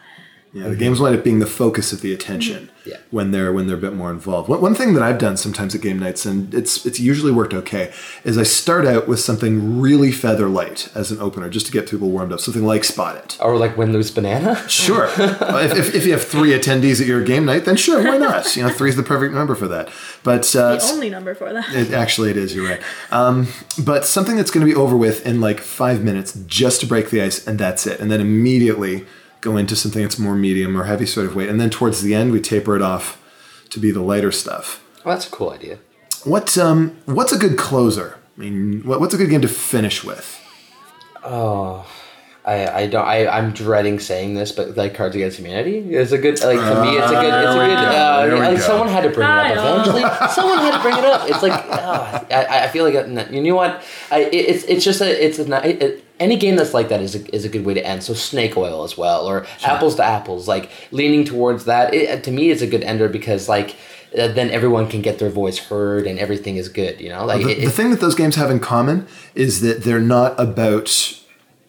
Yeah, 0.59 0.69
the 0.69 0.77
games 0.77 1.01
wind 1.01 1.17
up 1.17 1.25
being 1.25 1.39
the 1.39 1.47
focus 1.47 1.93
of 1.93 2.01
the 2.01 2.13
attention 2.13 2.67
Mm-hmm. 2.69 2.73
Yeah. 2.91 2.97
when 3.11 3.33
they're 3.33 3.53
when 3.53 3.67
they're 3.67 3.77
a 3.77 3.81
bit 3.81 3.93
more 3.93 4.11
involved. 4.11 4.49
One, 4.49 4.63
one 4.63 4.75
thing 4.75 4.95
that 4.95 5.03
I've 5.03 5.19
done 5.19 5.37
sometimes 5.37 5.75
at 5.75 5.83
game 5.83 5.99
nights, 5.99 6.25
and 6.25 6.55
it's 6.55 6.87
it's 6.87 6.99
usually 6.99 7.31
worked 7.33 7.53
okay, 7.53 7.93
is 8.25 8.39
I 8.39 8.45
start 8.45 8.87
out 8.87 9.07
with 9.07 9.21
something 9.21 9.79
really 9.81 10.11
feather 10.11 10.49
light 10.49 10.89
as 10.95 11.11
an 11.11 11.21
opener, 11.21 11.51
just 11.51 11.67
to 11.67 11.73
get 11.73 11.91
people 11.91 12.09
warmed 12.11 12.33
up. 12.33 12.41
Something 12.41 12.65
like 12.65 12.85
Spot 12.85 13.17
It. 13.17 13.37
or 13.43 13.57
like 13.59 13.77
win 13.77 13.93
lose 13.93 14.11
banana. 14.11 14.57
Sure. 14.69 15.07
Uh, 15.07 15.61
if, 15.65 15.77
if, 15.77 15.95
if 15.95 16.07
you 16.07 16.13
have 16.13 16.23
three 16.25 16.51
attendees 16.53 17.01
at 17.01 17.07
your 17.07 17.23
game 17.23 17.45
night, 17.45 17.65
then 17.67 17.77
sure, 17.77 18.03
why 18.03 18.17
not? 18.17 18.57
You 18.57 18.63
know, 18.63 18.71
three's 18.71 18.97
the 18.97 19.03
perfect 19.03 19.35
number 19.35 19.55
for 19.55 19.69
that. 19.69 19.91
But 20.23 20.55
uh, 20.57 20.77
the 20.77 20.83
only 20.93 21.11
number 21.11 21.35
for 21.35 21.53
that 21.53 21.69
It, 21.75 21.93
actually, 21.93 22.31
it 22.31 22.37
is. 22.39 22.55
You're 22.55 22.67
right. 22.69 22.81
Um, 23.11 23.49
but 23.85 24.07
something 24.07 24.37
that's 24.37 24.51
going 24.51 24.67
to 24.67 24.73
be 24.73 24.79
over 24.79 24.97
with 24.97 25.27
in 25.27 25.41
like 25.43 25.61
five 25.61 26.03
minutes, 26.03 26.33
just 26.47 26.81
to 26.81 26.87
break 26.87 27.11
the 27.11 27.21
ice, 27.21 27.47
and 27.47 27.59
that's 27.59 27.87
it. 27.87 28.01
And 28.01 28.11
then 28.11 28.21
immediately 28.21 29.05
go 29.41 29.57
into 29.57 29.77
something 29.77 30.03
that's 30.03 30.19
more 30.19 30.35
medium 30.35 30.77
or 30.81 30.85
heavy 30.85 31.07
sort 31.07 31.27
of 31.27 31.35
weight. 31.37 31.49
And 31.49 31.61
then 31.61 31.71
towards 31.71 32.03
the 32.03 32.15
end, 32.15 32.33
we 32.33 32.41
taper 32.41 32.77
it 32.77 32.83
off 32.83 33.21
to 33.71 33.79
be 33.81 33.91
the 33.91 34.03
lighter 34.03 34.33
stuff. 34.33 34.83
Well, 35.05 35.15
that's 35.15 35.27
a 35.29 35.31
cool 35.31 35.51
idea. 35.51 35.79
What 36.25 36.59
um, 36.59 36.97
what's 37.07 37.33
a 37.33 37.39
good 37.39 37.57
closer? 37.57 38.19
I 38.37 38.41
mean, 38.41 38.83
what, 38.85 39.01
what's 39.01 39.15
a 39.15 39.17
good 39.17 39.31
game 39.31 39.41
to 39.43 39.49
finish 39.49 40.03
with? 40.05 40.41
Oh, 41.25 41.87
I, 42.45 42.67
I 42.83 42.87
don't 42.87 43.05
I 43.05 43.27
I'm 43.27 43.53
dreading 43.53 43.99
saying 43.99 44.35
this, 44.35 44.53
but 44.53 44.77
like 44.77 44.95
Cards 44.95 45.15
Against 45.15 45.39
Humanity 45.39 45.79
is 45.95 46.13
a 46.13 46.19
good 46.19 46.41
like 46.43 46.59
to 46.59 46.83
me 46.83 46.97
it's 46.97 47.07
a 47.11 47.15
good 47.15 47.35
it's 47.35 47.55
a 47.55 47.59
good 47.59 47.75
go. 47.77 47.91
uh, 47.91 48.27
There 48.27 48.35
we 48.35 48.41
like 48.41 48.57
go. 48.57 48.63
someone 48.63 48.89
had 48.89 49.03
to 49.03 49.11
bring 49.11 49.29
it 49.29 49.59
up 49.59 49.85
eventually. 49.85 50.03
someone 50.33 50.59
had 50.59 50.77
to 50.77 50.83
bring 50.83 50.97
it 50.97 51.05
up. 51.05 51.29
It's 51.29 51.43
like 51.43 51.53
uh, 51.53 52.25
I, 52.31 52.65
I 52.65 52.69
feel 52.69 52.85
like 52.85 52.95
uh, 52.95 53.31
you 53.31 53.43
know 53.43 53.55
what 53.57 53.83
I 54.11 54.21
it, 54.21 54.35
it's 54.35 54.65
it's 54.65 54.85
just 54.85 55.01
a 55.03 55.25
it's 55.27 55.39
a 55.39 55.45
ni- 55.49 55.69
it, 55.71 55.83
it, 55.83 56.05
any 56.21 56.37
game 56.37 56.57
that's 56.57 56.75
like 56.75 56.89
that 56.89 57.01
is 57.01 57.15
a, 57.15 57.35
is 57.35 57.45
a 57.45 57.49
good 57.49 57.65
way 57.65 57.75
to 57.75 57.87
end. 57.87 58.03
So 58.03 58.15
Snake 58.15 58.57
Oil 58.57 58.85
as 58.85 58.97
well, 58.97 59.27
or 59.27 59.47
Apples 59.63 59.95
to 59.97 60.05
Apples, 60.05 60.49
like 60.49 60.71
leaning 60.91 61.25
towards 61.25 61.65
that. 61.67 61.95
It, 61.95 62.25
to 62.25 62.31
me, 62.31 62.51
it's 62.51 62.63
a 62.63 62.67
good 62.67 62.83
ender 62.83 63.09
because 63.09 63.49
like. 63.49 63.77
Uh, 64.19 64.27
then 64.27 64.51
everyone 64.51 64.89
can 64.89 65.03
get 65.03 65.19
their 65.19 65.29
voice 65.29 65.59
heard 65.59 66.07
and 66.07 66.19
everything 66.19 66.57
is 66.57 66.71
good, 66.71 66.99
you 66.99 67.11
know. 67.11 67.27
Like 67.27 67.45
The, 67.45 67.51
it, 67.51 67.65
the 67.67 67.71
thing 67.71 67.91
that 67.91 68.01
those 68.01 68.15
games 68.15 68.37
have 68.37 68.51
in 68.51 68.59
common 68.59 69.07
is 69.35 69.61
that 69.61 69.85
they're 69.85 70.01
not 70.01 70.35
about 70.41 70.89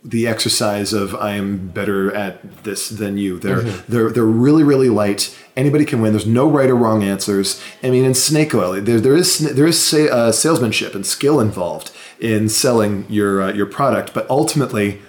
the 0.04 0.28
exercise 0.28 0.94
of 0.94 1.14
I 1.16 1.34
am 1.34 1.68
better 1.70 2.14
at 2.16 2.64
this 2.64 2.90
than 2.90 3.18
you. 3.18 3.38
They're 3.40 3.58
Mm-hmm. 3.64 3.92
they're 3.92 4.10
they're 4.12 4.24
really 4.24 4.64
really 4.64 4.90
light. 4.90 5.36
Anybody 5.58 5.84
can 5.86 6.02
win. 6.02 6.14
There's 6.14 6.26
no 6.26 6.50
right 6.50 6.70
or 6.70 6.76
wrong 6.76 7.04
answers. 7.04 7.62
I 7.84 7.90
mean, 7.90 8.06
in 8.06 8.14
Snake 8.14 8.56
Oil, 8.56 8.80
there 8.82 9.00
there 9.02 9.16
is 9.16 9.40
there 9.40 9.68
is 9.68 9.82
sa- 9.82 9.98
uh, 10.12 10.32
salesmanship 10.32 10.96
and 10.96 11.06
skill 11.06 11.40
involved 11.42 11.92
in 12.20 12.48
selling 12.50 13.06
your 13.10 13.42
uh, 13.42 13.54
your 13.54 13.66
product, 13.66 14.14
but 14.14 14.30
ultimately. 14.30 15.02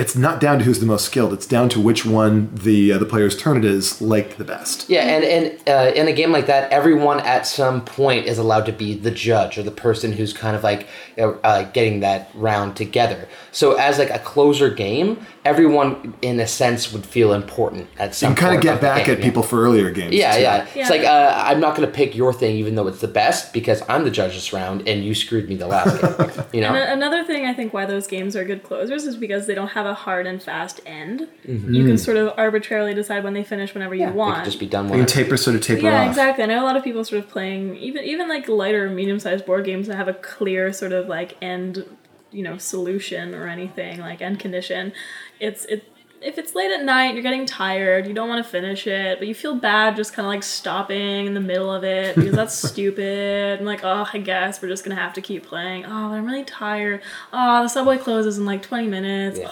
It's 0.00 0.16
not 0.16 0.40
down 0.40 0.58
to 0.60 0.64
who's 0.64 0.80
the 0.80 0.86
most 0.86 1.04
skilled. 1.04 1.34
It's 1.34 1.46
down 1.46 1.68
to 1.68 1.80
which 1.80 2.06
one 2.06 2.54
the 2.54 2.92
uh, 2.92 2.98
the 2.98 3.04
player's 3.04 3.36
turn 3.36 3.58
it 3.58 3.66
is 3.66 4.00
liked 4.00 4.38
the 4.38 4.44
best. 4.44 4.88
Yeah, 4.88 5.02
and 5.02 5.22
and 5.22 5.68
uh, 5.68 5.92
in 5.94 6.08
a 6.08 6.12
game 6.12 6.32
like 6.32 6.46
that, 6.46 6.72
everyone 6.72 7.20
at 7.20 7.46
some 7.46 7.84
point 7.84 8.24
is 8.24 8.38
allowed 8.38 8.64
to 8.64 8.72
be 8.72 8.94
the 8.94 9.10
judge 9.10 9.58
or 9.58 9.62
the 9.62 9.70
person 9.70 10.12
who's 10.12 10.32
kind 10.32 10.56
of 10.56 10.62
like 10.62 10.88
uh, 11.18 11.32
uh, 11.44 11.64
getting 11.72 12.00
that 12.00 12.30
round 12.32 12.76
together. 12.76 13.28
So 13.52 13.74
as 13.74 13.98
like 13.98 14.08
a 14.08 14.18
closer 14.20 14.70
game, 14.70 15.26
everyone 15.44 16.14
in 16.22 16.40
a 16.40 16.46
sense 16.46 16.92
would 16.94 17.04
feel 17.04 17.34
important 17.34 17.88
at 17.98 18.14
some. 18.14 18.30
Point. 18.30 18.38
You 18.38 18.40
can 18.40 18.48
kind 18.48 18.56
of 18.56 18.62
get 18.62 18.74
the 18.76 18.80
back 18.80 19.04
game, 19.04 19.14
at 19.16 19.18
yeah. 19.18 19.24
people 19.24 19.42
for 19.42 19.62
earlier 19.62 19.90
games. 19.90 20.14
Yeah, 20.14 20.34
too. 20.34 20.40
yeah, 20.40 20.66
Yeah. 20.74 20.80
It's 20.80 20.90
like 20.90 21.02
uh, 21.02 21.34
I'm 21.46 21.60
not 21.60 21.76
going 21.76 21.86
to 21.86 21.94
pick 21.94 22.14
your 22.14 22.32
thing, 22.32 22.56
even 22.56 22.74
though 22.74 22.86
it's 22.86 23.02
the 23.02 23.08
best, 23.08 23.52
because 23.52 23.82
I'm 23.88 24.04
the 24.04 24.10
judge 24.10 24.34
this 24.34 24.52
round, 24.52 24.88
and 24.88 25.04
you 25.04 25.14
screwed 25.14 25.48
me 25.48 25.56
the 25.56 25.66
last 25.66 26.00
game. 26.18 26.44
You 26.54 26.62
know. 26.62 26.68
And 26.68 26.78
a- 26.78 26.92
another 26.92 27.24
thing 27.24 27.44
I 27.44 27.52
think 27.52 27.74
why 27.74 27.84
those 27.84 28.06
games 28.06 28.34
are 28.34 28.44
good 28.44 28.62
closers 28.62 29.04
is 29.04 29.16
because 29.16 29.46
they 29.46 29.54
don't 29.54 29.68
have 29.68 29.86
a 29.86 29.89
hard 29.94 30.26
and 30.26 30.42
fast 30.42 30.80
end. 30.86 31.28
You 31.46 31.84
can 31.86 31.98
sort 31.98 32.16
of 32.16 32.32
arbitrarily 32.36 32.94
decide 32.94 33.24
when 33.24 33.34
they 33.34 33.44
finish 33.44 33.74
whenever 33.74 33.94
you 33.94 34.02
Mm-hmm. 34.02 34.12
They 34.12 34.16
want. 34.18 34.34
could 34.36 34.44
just 34.44 34.58
be 34.60 34.66
done 34.66 34.86
You 34.86 34.90
can 34.92 35.00
with. 35.00 35.08
taper 35.08 35.36
sort 35.36 35.56
of 35.56 35.62
taper 35.62 35.82
yeah, 35.82 36.02
off. 36.02 36.08
exactly. 36.08 36.44
I 36.44 36.46
know 36.46 36.62
a 36.62 36.66
lot 36.66 36.76
of 36.76 36.82
people 36.84 37.04
sort 37.04 37.22
of 37.24 37.28
playing 37.30 37.76
even 37.76 38.04
even 38.04 38.28
like 38.28 38.48
lighter, 38.48 38.88
medium 38.90 39.18
sized 39.20 39.44
board 39.46 39.64
games 39.64 39.86
that 39.88 39.96
have 39.96 40.08
a 40.08 40.14
clear 40.14 40.72
sort 40.72 40.92
of 40.92 41.06
like 41.08 41.36
end, 41.42 41.84
you 42.30 42.42
know, 42.42 42.56
solution 42.58 43.34
or 43.34 43.48
anything 43.48 44.00
like 44.00 44.22
end 44.22 44.40
condition. 44.40 44.92
It's 45.38 45.64
it 45.66 45.84
if 46.22 46.36
it's 46.36 46.54
late 46.54 46.70
at 46.70 46.84
night, 46.84 47.14
you're 47.14 47.22
getting 47.22 47.46
tired, 47.46 48.06
you 48.06 48.12
don't 48.12 48.28
want 48.28 48.44
to 48.44 48.50
finish 48.50 48.86
it, 48.86 49.18
but 49.18 49.26
you 49.26 49.34
feel 49.34 49.54
bad 49.54 49.96
just 49.96 50.12
kind 50.12 50.26
of 50.26 50.28
like 50.28 50.42
stopping 50.42 51.24
in 51.24 51.32
the 51.32 51.40
middle 51.40 51.72
of 51.72 51.82
it 51.82 52.14
because 52.14 52.34
that's 52.34 52.54
stupid. 52.70 53.56
And 53.56 53.64
like, 53.66 53.80
oh, 53.84 54.06
I 54.12 54.18
guess 54.18 54.60
we're 54.60 54.68
just 54.68 54.84
gonna 54.84 55.00
have 55.00 55.14
to 55.14 55.22
keep 55.22 55.46
playing. 55.46 55.86
Oh, 55.86 56.12
I'm 56.12 56.26
really 56.26 56.44
tired. 56.44 57.00
Oh, 57.32 57.62
the 57.62 57.68
subway 57.68 57.96
closes 57.96 58.36
in 58.36 58.44
like 58.44 58.62
20 58.62 58.86
minutes. 58.86 59.38
Yeah. 59.38 59.50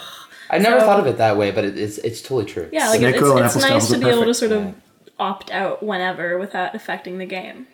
I 0.50 0.58
never 0.58 0.80
So- 0.80 0.86
thought 0.86 1.00
of 1.00 1.06
it 1.06 1.18
that 1.18 1.36
way, 1.36 1.50
but 1.50 1.64
it, 1.64 1.78
it's 1.78 1.98
it's 1.98 2.20
totally 2.22 2.46
true. 2.46 2.68
Yeah, 2.72 2.88
like 2.90 3.00
Snake 3.00 3.16
it's, 3.16 3.24
oil 3.24 3.38
it's 3.38 3.54
to 3.54 3.60
nice 3.60 3.88
to 3.88 3.96
are 3.96 3.98
be 4.00 4.08
able 4.08 4.24
to 4.24 4.34
sort 4.34 4.52
of 4.52 4.74
opt 5.18 5.50
out 5.50 5.82
whenever 5.82 6.38
without 6.38 6.74
affecting 6.74 7.18
the 7.18 7.26
game. 7.26 7.66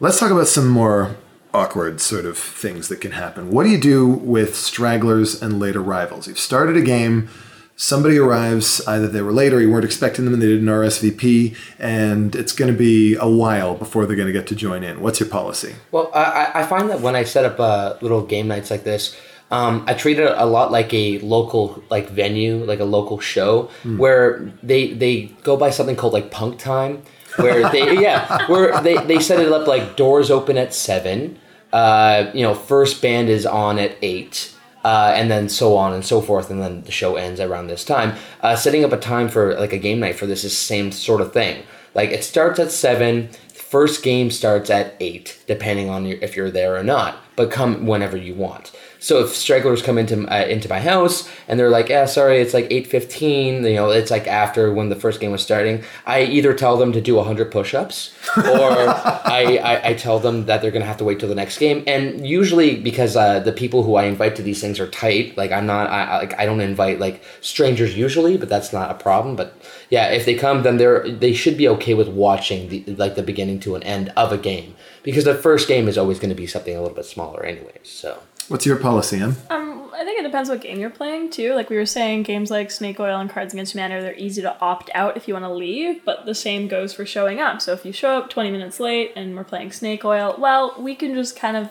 Let's 0.00 0.18
talk 0.18 0.30
about 0.30 0.48
some 0.48 0.68
more 0.68 1.16
awkward 1.52 2.00
sort 2.00 2.24
of 2.26 2.36
things 2.36 2.88
that 2.88 3.00
can 3.00 3.12
happen. 3.12 3.50
What 3.50 3.64
do 3.64 3.70
you 3.70 3.78
do 3.80 4.06
with 4.08 4.56
stragglers 4.56 5.40
and 5.40 5.60
late 5.60 5.76
arrivals? 5.76 6.26
You've 6.26 6.38
started 6.38 6.76
a 6.76 6.82
game, 6.82 7.28
somebody 7.76 8.18
arrives, 8.18 8.80
either 8.88 9.06
they 9.06 9.22
were 9.22 9.32
late 9.32 9.52
or 9.52 9.60
you 9.60 9.70
weren't 9.70 9.84
expecting 9.84 10.24
them 10.24 10.34
and 10.34 10.42
they 10.42 10.46
did 10.48 10.60
an 10.60 10.66
RSVP, 10.66 11.56
and 11.78 12.34
it's 12.34 12.52
going 12.52 12.72
to 12.72 12.76
be 12.76 13.14
a 13.16 13.28
while 13.28 13.74
before 13.76 14.04
they're 14.06 14.16
going 14.16 14.26
to 14.26 14.32
get 14.32 14.46
to 14.48 14.56
join 14.56 14.82
in. 14.82 15.00
What's 15.00 15.20
your 15.20 15.28
policy? 15.28 15.76
Well, 15.92 16.10
I, 16.14 16.50
I 16.54 16.66
find 16.66 16.90
that 16.90 17.00
when 17.00 17.14
I 17.14 17.22
set 17.24 17.44
up 17.44 17.60
uh, 17.60 17.94
little 18.00 18.22
game 18.24 18.48
nights 18.48 18.70
like 18.70 18.82
this, 18.84 19.16
um, 19.54 19.84
I 19.86 19.94
treat 19.94 20.18
it 20.18 20.34
a 20.36 20.46
lot 20.46 20.72
like 20.72 20.92
a 20.92 21.18
local 21.20 21.80
like 21.88 22.08
venue, 22.08 22.64
like 22.64 22.80
a 22.80 22.84
local 22.84 23.20
show, 23.20 23.70
where 23.98 24.52
they 24.64 24.92
they 24.92 25.26
go 25.44 25.56
by 25.56 25.70
something 25.70 25.94
called 25.94 26.12
like 26.12 26.32
punk 26.32 26.58
time, 26.58 27.02
where 27.36 27.70
they 27.70 28.00
yeah, 28.02 28.48
where 28.48 28.80
they, 28.82 28.96
they 29.06 29.20
set 29.20 29.38
it 29.38 29.52
up 29.52 29.68
like 29.68 29.94
doors 29.94 30.28
open 30.28 30.58
at 30.58 30.74
seven, 30.74 31.38
uh, 31.72 32.32
you 32.34 32.42
know, 32.42 32.52
first 32.54 33.00
band 33.00 33.28
is 33.28 33.46
on 33.46 33.78
at 33.78 33.96
eight. 34.02 34.50
Uh, 34.84 35.14
and 35.16 35.30
then 35.30 35.48
so 35.48 35.78
on 35.78 35.94
and 35.94 36.04
so 36.04 36.20
forth, 36.20 36.50
and 36.50 36.60
then 36.60 36.82
the 36.82 36.92
show 36.92 37.16
ends 37.16 37.40
around 37.40 37.68
this 37.68 37.86
time. 37.86 38.14
Uh, 38.42 38.54
setting 38.54 38.84
up 38.84 38.92
a 38.92 38.98
time 38.98 39.30
for 39.30 39.58
like 39.58 39.72
a 39.72 39.78
game 39.78 39.98
night 39.98 40.14
for 40.14 40.26
this 40.26 40.44
is 40.44 40.54
same 40.54 40.92
sort 40.92 41.22
of 41.22 41.32
thing. 41.32 41.62
Like 41.94 42.10
it 42.10 42.22
starts 42.22 42.58
at 42.58 42.70
seven, 42.70 43.30
first 43.54 44.02
game 44.02 44.30
starts 44.30 44.68
at 44.68 44.94
eight, 45.00 45.42
depending 45.46 45.88
on 45.88 46.04
your, 46.04 46.18
if 46.20 46.36
you're 46.36 46.50
there 46.50 46.76
or 46.76 46.82
not. 46.82 47.16
But 47.34 47.50
come 47.50 47.86
whenever 47.86 48.18
you 48.18 48.34
want. 48.34 48.72
So 49.04 49.22
if 49.22 49.36
stragglers 49.36 49.82
come 49.82 49.98
into 49.98 50.16
uh, 50.32 50.46
into 50.46 50.66
my 50.66 50.80
house 50.80 51.28
and 51.46 51.60
they're 51.60 51.68
like, 51.68 51.90
"Yeah, 51.90 52.06
sorry, 52.06 52.40
it's 52.40 52.54
like 52.54 52.68
eight 52.70 52.86
fifteen. 52.86 53.62
You 53.62 53.74
know, 53.74 53.90
it's 53.90 54.10
like 54.10 54.26
after 54.26 54.72
when 54.72 54.88
the 54.88 54.96
first 54.96 55.20
game 55.20 55.30
was 55.30 55.42
starting." 55.42 55.84
I 56.06 56.22
either 56.22 56.54
tell 56.54 56.78
them 56.78 56.90
to 56.92 57.02
do 57.02 57.20
hundred 57.22 57.50
push-ups, 57.52 58.14
or 58.38 58.72
I, 59.42 59.60
I, 59.62 59.88
I 59.90 59.94
tell 59.94 60.18
them 60.20 60.46
that 60.46 60.62
they're 60.62 60.70
gonna 60.70 60.86
have 60.86 60.96
to 61.02 61.04
wait 61.04 61.20
till 61.20 61.28
the 61.28 61.34
next 61.34 61.58
game. 61.58 61.84
And 61.86 62.26
usually, 62.26 62.76
because 62.80 63.14
uh, 63.14 63.40
the 63.40 63.52
people 63.52 63.82
who 63.82 63.96
I 63.96 64.04
invite 64.04 64.36
to 64.36 64.42
these 64.42 64.62
things 64.62 64.80
are 64.80 64.88
tight, 64.88 65.36
like 65.36 65.52
I'm 65.52 65.66
not, 65.66 65.90
I 65.90 66.04
I- 66.04 66.18
like 66.20 66.38
I 66.40 66.46
don't 66.46 66.62
invite 66.62 66.98
like 66.98 67.22
strangers 67.42 67.94
usually, 67.98 68.38
but 68.38 68.48
that's 68.48 68.72
not 68.72 68.90
a 68.90 68.94
problem. 68.94 69.36
But 69.36 69.54
yeah, 69.90 70.06
if 70.12 70.24
they 70.24 70.34
come, 70.34 70.62
then 70.62 70.78
they're 70.78 71.06
they 71.06 71.34
should 71.34 71.58
be 71.58 71.68
okay 71.68 71.92
with 71.92 72.08
watching 72.08 72.70
the 72.70 72.82
like 72.96 73.16
the 73.16 73.22
beginning 73.22 73.60
to 73.60 73.74
an 73.74 73.82
end 73.82 74.14
of 74.16 74.32
a 74.32 74.38
game 74.38 74.74
because 75.02 75.24
the 75.24 75.34
first 75.34 75.68
game 75.68 75.88
is 75.88 75.98
always 75.98 76.18
going 76.18 76.30
to 76.30 76.34
be 76.34 76.46
something 76.46 76.74
a 76.74 76.80
little 76.80 76.96
bit 76.96 77.04
smaller, 77.04 77.44
anyways. 77.44 77.84
So. 77.84 78.20
What's 78.48 78.66
your 78.66 78.76
policy, 78.76 79.18
Em? 79.20 79.36
Um, 79.50 79.90
I 79.94 80.04
think 80.04 80.20
it 80.20 80.22
depends 80.22 80.50
what 80.50 80.60
game 80.60 80.78
you're 80.78 80.90
playing 80.90 81.30
too. 81.30 81.54
Like 81.54 81.70
we 81.70 81.76
were 81.76 81.86
saying, 81.86 82.24
games 82.24 82.50
like 82.50 82.70
Snake 82.70 83.00
Oil 83.00 83.18
and 83.18 83.30
Cards 83.30 83.54
Against 83.54 83.72
Humanity, 83.72 84.02
they're 84.02 84.16
easy 84.16 84.42
to 84.42 84.58
opt 84.60 84.90
out 84.94 85.16
if 85.16 85.26
you 85.26 85.34
want 85.34 85.44
to 85.46 85.52
leave, 85.52 86.04
but 86.04 86.26
the 86.26 86.34
same 86.34 86.68
goes 86.68 86.92
for 86.92 87.06
showing 87.06 87.40
up. 87.40 87.62
So 87.62 87.72
if 87.72 87.84
you 87.84 87.92
show 87.92 88.18
up 88.18 88.30
20 88.30 88.50
minutes 88.50 88.80
late 88.80 89.12
and 89.16 89.34
we're 89.34 89.44
playing 89.44 89.72
Snake 89.72 90.04
Oil, 90.04 90.36
well, 90.38 90.74
we 90.78 90.94
can 90.94 91.14
just 91.14 91.36
kind 91.36 91.56
of 91.56 91.70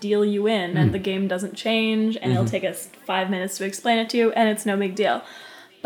deal 0.00 0.24
you 0.24 0.46
in 0.46 0.76
and 0.78 0.94
the 0.94 0.98
game 0.98 1.28
doesn't 1.28 1.54
change 1.54 2.16
and 2.22 2.32
it'll 2.32 2.46
take 2.46 2.64
us 2.64 2.88
five 3.04 3.28
minutes 3.28 3.58
to 3.58 3.64
explain 3.64 3.98
it 3.98 4.08
to 4.08 4.16
you 4.16 4.32
and 4.32 4.48
it's 4.48 4.64
no 4.64 4.74
big 4.76 4.94
deal. 4.94 5.22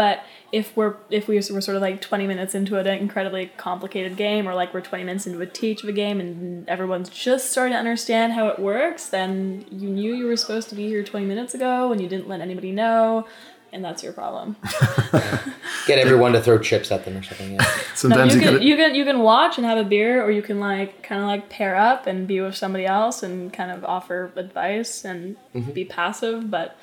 But 0.01 0.25
if 0.51 0.75
we're 0.79 0.95
if 1.11 1.29
we 1.29 1.35
were 1.35 1.43
sort 1.61 1.77
of 1.77 1.83
like 1.83 2.01
20 2.01 2.27
minutes 2.27 2.55
into 2.55 2.79
an 2.79 2.87
incredibly 2.87 3.49
complicated 3.59 4.17
game 4.17 4.49
or 4.49 4.55
like 4.55 4.73
we're 4.73 4.81
20 4.81 5.05
minutes 5.05 5.27
into 5.27 5.43
a 5.43 5.47
teach 5.47 5.83
of 5.83 5.91
a 5.91 5.93
game 5.93 6.21
and 6.21 6.67
everyone's 6.71 7.11
just 7.11 7.51
starting 7.51 7.75
to 7.75 7.79
understand 7.79 8.33
how 8.33 8.49
it 8.49 8.59
works 8.59 9.11
then 9.11 9.63
you 9.71 9.91
knew 9.91 10.15
you 10.15 10.25
were 10.25 10.39
supposed 10.39 10.71
to 10.71 10.75
be 10.75 10.89
here 10.89 11.05
20 11.05 11.27
minutes 11.27 11.53
ago 11.53 11.93
and 11.93 12.01
you 12.01 12.09
didn't 12.09 12.29
let 12.29 12.41
anybody 12.41 12.73
know 12.73 13.27
and 13.75 13.85
that's 13.85 14.03
your 14.03 14.15
problem 14.15 14.57
Get 15.87 15.99
everyone 15.99 16.33
to 16.33 16.41
throw 16.41 16.59
chips 16.59 16.93
at 16.93 17.05
them 17.05 17.17
or 17.17 17.23
something. 17.23 17.53
Yeah. 17.53 17.59
no, 17.59 17.67
Sometimes 17.95 18.35
you 18.35 18.41
you, 18.41 18.47
can 18.47 18.55
gotta, 18.55 18.65
you 18.65 18.77
can 18.77 18.95
you 18.95 19.05
can 19.05 19.19
watch 19.21 19.59
and 19.59 19.67
have 19.67 19.79
a 19.79 19.85
beer 19.85 20.23
or 20.23 20.31
you 20.31 20.43
can 20.43 20.61
like 20.61 21.03
kind 21.03 21.21
of 21.21 21.27
like 21.27 21.49
pair 21.49 21.75
up 21.75 22.07
and 22.07 22.29
be 22.29 22.41
with 22.41 22.55
somebody 22.55 22.87
else 22.87 23.23
and 23.23 23.53
kind 23.53 23.71
of 23.71 23.85
offer 23.85 24.31
advice 24.37 25.05
and 25.05 25.37
mm-hmm. 25.55 25.71
be 25.73 25.85
passive 25.85 26.51
but 26.51 26.77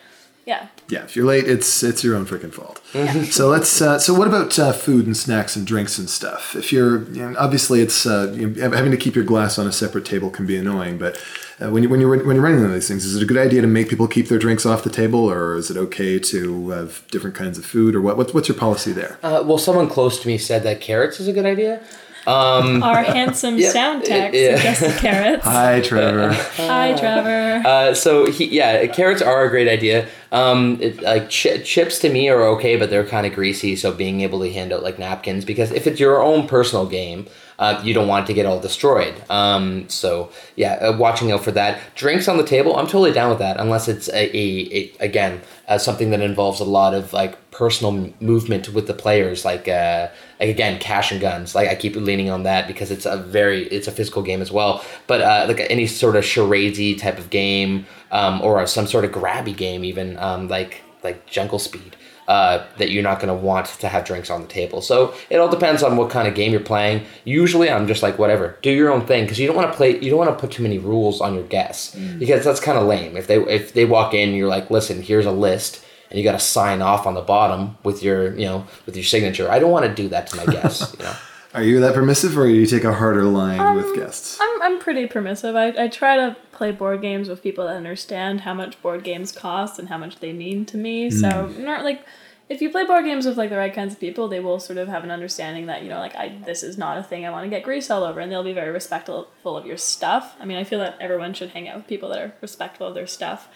yeah 0.47 0.67
yeah. 0.89 1.03
If 1.03 1.15
you're 1.15 1.25
late, 1.25 1.47
it's 1.47 1.83
it's 1.83 2.03
your 2.03 2.15
own 2.15 2.25
freaking 2.25 2.53
fault. 2.53 2.81
So 3.31 3.49
let's. 3.49 3.81
Uh, 3.81 3.99
so 3.99 4.13
what 4.13 4.27
about 4.27 4.57
uh, 4.57 4.71
food 4.71 5.05
and 5.05 5.15
snacks 5.15 5.55
and 5.55 5.67
drinks 5.67 5.97
and 5.97 6.09
stuff? 6.09 6.55
If 6.55 6.71
you're 6.71 7.03
you 7.09 7.29
know, 7.29 7.35
obviously 7.37 7.81
it's 7.81 8.05
uh, 8.05 8.33
you 8.35 8.47
know, 8.47 8.71
having 8.71 8.91
to 8.91 8.97
keep 8.97 9.15
your 9.15 9.25
glass 9.25 9.59
on 9.59 9.67
a 9.67 9.71
separate 9.71 10.05
table 10.05 10.29
can 10.29 10.45
be 10.45 10.55
annoying, 10.55 10.97
but 10.97 11.21
uh, 11.61 11.69
when 11.69 11.83
you 11.83 11.89
when 11.89 11.99
you're 11.99 12.09
when 12.25 12.35
you're 12.35 12.43
running 12.43 12.61
one 12.61 12.69
of 12.69 12.73
these 12.73 12.87
things, 12.87 13.05
is 13.05 13.15
it 13.15 13.21
a 13.21 13.25
good 13.25 13.37
idea 13.37 13.61
to 13.61 13.67
make 13.67 13.89
people 13.89 14.07
keep 14.07 14.29
their 14.29 14.39
drinks 14.39 14.65
off 14.65 14.83
the 14.83 14.89
table, 14.89 15.29
or 15.29 15.55
is 15.55 15.69
it 15.69 15.77
okay 15.77 16.19
to 16.19 16.69
have 16.69 17.03
different 17.11 17.35
kinds 17.35 17.57
of 17.57 17.65
food, 17.65 17.95
or 17.95 18.01
what? 18.01 18.17
What's, 18.17 18.33
what's 18.33 18.47
your 18.47 18.57
policy 18.57 18.93
there? 18.93 19.19
Uh, 19.21 19.43
well, 19.45 19.57
someone 19.57 19.89
close 19.89 20.21
to 20.21 20.27
me 20.27 20.37
said 20.37 20.63
that 20.63 20.79
carrots 20.79 21.19
is 21.19 21.27
a 21.27 21.33
good 21.33 21.45
idea. 21.45 21.83
Our 22.27 23.03
handsome 23.03 23.57
Yeah, 23.59 23.69
sound 23.71 24.03
tech 24.05 24.33
yeah. 24.33 24.55
suggested 24.55 24.91
carrots 25.01 25.45
Hi, 25.45 25.81
Trevor. 25.81 26.33
hi 26.33 26.93
trevor 26.93 27.67
Uh, 27.67 27.93
so 27.93 28.29
he, 28.29 28.45
yeah, 28.45 28.85
carrots 28.87 29.21
are 29.21 29.45
a 29.45 29.49
great 29.49 29.67
idea. 29.67 30.07
Um, 30.31 30.77
it, 30.81 31.01
like 31.01 31.31
chi- 31.31 31.59
chips 31.59 31.99
to 31.99 32.09
me 32.09 32.27
are 32.29 32.41
okay, 32.55 32.75
but 32.75 32.89
they're 32.89 33.05
kind 33.05 33.25
of 33.25 33.33
greasy. 33.33 33.75
So 33.75 33.93
being 33.93 34.21
able 34.21 34.39
to 34.41 34.51
hand 34.51 34.73
out 34.73 34.83
like 34.83 34.99
napkins, 34.99 35.45
because 35.45 35.71
if 35.71 35.87
it's 35.87 35.99
your 35.99 36.21
own 36.21 36.47
personal 36.47 36.85
game, 36.85 37.27
uh, 37.59 37.81
you 37.83 37.93
don't 37.93 38.07
want 38.07 38.25
it 38.25 38.27
to 38.27 38.33
get 38.33 38.45
all 38.45 38.59
destroyed. 38.59 39.15
Um, 39.31 39.87
so 39.89 40.29
yeah, 40.55 40.73
uh, 40.73 40.97
watching 40.97 41.31
out 41.31 41.43
for 41.43 41.51
that. 41.51 41.79
Drinks 41.95 42.27
on 42.27 42.37
the 42.37 42.43
table, 42.43 42.75
I'm 42.75 42.85
totally 42.85 43.13
down 43.13 43.29
with 43.29 43.39
that, 43.39 43.57
unless 43.59 43.87
it's 43.87 44.09
a, 44.09 44.37
a, 44.37 44.69
a 44.73 44.91
again 45.05 45.41
uh, 45.67 45.77
something 45.77 46.09
that 46.11 46.21
involves 46.21 46.59
a 46.59 46.65
lot 46.65 46.93
of 46.93 47.13
like 47.13 47.49
personal 47.51 47.93
m- 47.95 48.13
movement 48.19 48.69
with 48.73 48.85
the 48.87 48.93
players, 48.93 49.43
like 49.45 49.67
uh, 49.67 50.09
like 50.39 50.49
again 50.49 50.79
cash 50.79 51.11
and 51.11 51.21
guns. 51.21 51.55
Like 51.55 51.69
I 51.69 51.75
keep 51.75 51.95
leaning 51.95 52.29
on 52.29 52.43
that 52.43 52.67
because 52.67 52.91
it's 52.91 53.05
a 53.05 53.17
very 53.17 53.63
it's 53.67 53.87
a 53.87 53.91
physical 53.91 54.21
game 54.21 54.41
as 54.41 54.51
well. 54.51 54.83
But 55.07 55.21
uh, 55.21 55.45
like 55.47 55.59
any 55.69 55.87
sort 55.87 56.15
of 56.15 56.23
charadesy 56.23 56.97
type 56.97 57.17
of 57.17 57.29
game, 57.29 57.85
um, 58.11 58.41
or 58.41 58.65
some 58.67 58.87
sort 58.87 59.05
of 59.05 59.11
grabby 59.11 59.55
game, 59.55 59.83
even 59.83 60.17
um, 60.17 60.47
like 60.47 60.81
like 61.03 61.25
Jungle 61.25 61.59
Speed 61.59 61.95
uh, 62.27 62.65
that 62.77 62.91
you're 62.91 63.03
not 63.03 63.19
going 63.19 63.29
to 63.29 63.33
want 63.33 63.67
to 63.67 63.87
have 63.87 64.03
drinks 64.03 64.29
on 64.29 64.41
the 64.41 64.47
table. 64.47 64.81
So 64.81 65.13
it 65.29 65.37
all 65.37 65.49
depends 65.49 65.81
on 65.81 65.95
what 65.95 66.09
kind 66.09 66.27
of 66.27 66.35
game 66.35 66.51
you're 66.51 66.59
playing. 66.59 67.05
Usually, 67.23 67.69
I'm 67.69 67.87
just 67.87 68.03
like 68.03 68.19
whatever, 68.19 68.57
do 68.61 68.69
your 68.69 68.91
own 68.91 69.05
thing 69.05 69.23
because 69.23 69.39
you 69.39 69.47
don't 69.47 69.55
want 69.55 69.71
to 69.71 69.77
play. 69.77 69.99
You 69.99 70.09
don't 70.09 70.19
want 70.19 70.31
to 70.31 70.35
put 70.35 70.51
too 70.51 70.63
many 70.63 70.77
rules 70.77 71.21
on 71.21 71.33
your 71.35 71.45
guests 71.45 71.95
because 71.95 72.43
that's 72.43 72.59
kind 72.59 72.77
of 72.77 72.85
lame. 72.85 73.15
If 73.15 73.27
they 73.27 73.37
if 73.37 73.73
they 73.73 73.85
walk 73.85 74.13
in, 74.13 74.33
you're 74.33 74.49
like, 74.49 74.69
listen, 74.69 75.01
here's 75.01 75.25
a 75.25 75.31
list. 75.31 75.83
And 76.09 76.17
you 76.17 76.23
got 76.23 76.33
to 76.33 76.39
sign 76.39 76.81
off 76.81 77.05
on 77.05 77.13
the 77.15 77.21
bottom 77.21 77.77
with 77.83 78.01
your, 78.01 78.33
you 78.37 78.45
know, 78.45 78.65
with 78.85 78.95
your 78.95 79.03
signature. 79.05 79.51
I 79.51 79.59
don't 79.59 79.71
want 79.71 79.85
to 79.85 79.93
do 79.93 80.07
that 80.09 80.27
to 80.27 80.37
my 80.37 80.45
guests. 80.45 80.95
You 80.97 81.03
know, 81.05 81.13
Are 81.53 81.63
you 81.63 81.79
that 81.79 81.93
permissive, 81.95 82.37
or 82.37 82.45
do 82.47 82.53
you 82.53 82.65
take 82.65 82.83
a 82.83 82.93
harder 82.93 83.23
line 83.23 83.59
Um, 83.59 83.75
with 83.77 83.95
guests? 83.95 84.37
I'm, 84.39 84.61
I'm 84.61 84.79
pretty 84.79 85.07
permissive. 85.07 85.55
I, 85.55 85.67
I 85.85 85.87
try 85.87 86.15
to 86.17 86.35
play 86.51 86.71
board 86.71 87.01
games 87.01 87.29
with 87.29 87.41
people 87.41 87.65
that 87.65 87.75
understand 87.75 88.41
how 88.41 88.53
much 88.53 88.79
board 88.81 89.03
games 89.03 89.31
cost 89.31 89.79
and 89.79 89.89
how 89.89 89.97
much 89.97 90.19
they 90.19 90.33
mean 90.33 90.65
to 90.67 90.77
me. 90.77 91.09
So, 91.09 91.47
not 91.57 91.83
like 91.83 92.03
if 92.49 92.61
you 92.61 92.69
play 92.69 92.85
board 92.85 93.05
games 93.05 93.25
with 93.25 93.37
like 93.37 93.49
the 93.49 93.57
right 93.57 93.73
kinds 93.73 93.93
of 93.93 93.99
people, 93.99 94.27
they 94.27 94.39
will 94.39 94.59
sort 94.59 94.77
of 94.77 94.87
have 94.87 95.03
an 95.03 95.11
understanding 95.11 95.65
that 95.65 95.83
you 95.83 95.89
know, 95.89 95.99
like 95.99 96.15
I 96.15 96.37
this 96.45 96.63
is 96.63 96.77
not 96.77 96.97
a 96.97 97.03
thing 97.03 97.25
I 97.25 97.29
want 97.31 97.45
to 97.45 97.49
get 97.49 97.63
grease 97.63 97.89
all 97.89 98.03
over, 98.03 98.19
and 98.19 98.31
they'll 98.31 98.43
be 98.43 98.53
very 98.53 98.71
respectful 98.71 99.27
of 99.45 99.65
your 99.65 99.77
stuff. 99.77 100.35
I 100.39 100.45
mean, 100.45 100.57
I 100.57 100.63
feel 100.63 100.79
that 100.79 100.97
everyone 100.99 101.33
should 101.33 101.49
hang 101.51 101.67
out 101.67 101.77
with 101.77 101.87
people 101.87 102.09
that 102.09 102.19
are 102.19 102.33
respectful 102.41 102.87
of 102.87 102.93
their 102.93 103.07
stuff. 103.07 103.49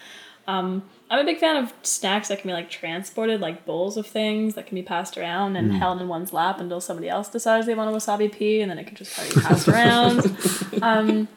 Um, 0.52 0.84
I'm 1.10 1.20
a 1.20 1.24
big 1.26 1.40
fan 1.40 1.62
of 1.62 1.74
snacks 1.82 2.30
that 2.30 2.40
can 2.40 2.48
be 2.48 2.54
like 2.54 2.70
transported, 2.70 3.42
like 3.42 3.66
bowls 3.66 3.98
of 3.98 4.08
things 4.08 4.56
that 4.56 4.66
can 4.68 4.76
be 4.76 4.82
passed 4.82 5.18
around 5.18 5.56
and 5.56 5.74
held 5.74 6.02
in 6.02 6.08
one's 6.08 6.32
lap 6.32 6.60
until 6.60 6.80
somebody 6.80 7.10
else 7.10 7.30
decides 7.30 7.66
they 7.68 7.76
want 7.76 7.90
a 7.90 7.94
wasabi 7.94 8.32
pea, 8.32 8.62
and 8.62 8.72
then 8.72 8.78
it 8.78 8.88
can 8.88 8.96
just 8.96 9.16
kind 9.16 9.30
of 9.30 9.36
be 9.36 9.42
passed 9.42 9.68
around. 9.68 10.38
Um, 10.82 11.28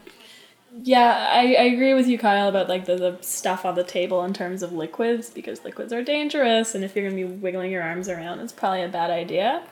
yeah, 0.82 1.28
I, 1.30 1.54
I 1.54 1.64
agree 1.64 1.92
with 1.92 2.08
you, 2.08 2.18
Kyle, 2.18 2.48
about 2.48 2.68
like 2.68 2.86
the, 2.86 2.96
the 2.96 3.18
stuff 3.20 3.64
on 3.64 3.74
the 3.74 3.84
table 3.84 4.24
in 4.24 4.32
terms 4.32 4.62
of 4.62 4.72
liquids 4.72 5.28
because 5.28 5.62
liquids 5.64 5.92
are 5.92 6.02
dangerous, 6.02 6.74
and 6.74 6.82
if 6.82 6.96
you're 6.96 7.04
gonna 7.04 7.14
be 7.14 7.24
wiggling 7.24 7.70
your 7.70 7.82
arms 7.82 8.08
around, 8.08 8.40
it's 8.40 8.52
probably 8.52 8.82
a 8.82 8.88
bad 8.88 9.10
idea. 9.10 9.62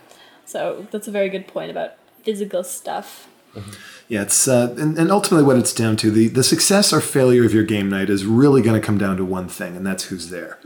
So 0.44 0.86
that's 0.90 1.08
a 1.08 1.10
very 1.10 1.28
good 1.28 1.46
point 1.46 1.70
about 1.70 1.94
physical 2.22 2.62
stuff. 2.64 3.28
Yeah, 4.08 4.22
it's 4.22 4.46
uh, 4.46 4.74
and, 4.78 4.98
and 4.98 5.10
ultimately 5.10 5.46
what 5.46 5.56
it's 5.56 5.72
down 5.72 5.96
to 5.98 6.10
the 6.10 6.28
the 6.28 6.44
success 6.44 6.92
or 6.92 7.00
failure 7.00 7.46
of 7.46 7.54
your 7.54 7.64
game 7.64 7.88
night 7.88 8.10
is 8.10 8.26
really 8.26 8.60
going 8.60 8.78
to 8.78 8.86
come 8.86 8.98
down 8.98 9.16
to 9.16 9.24
one 9.24 9.48
thing, 9.48 9.76
and 9.76 9.86
that's 9.86 10.04
who's 10.04 10.28
there. 10.30 10.58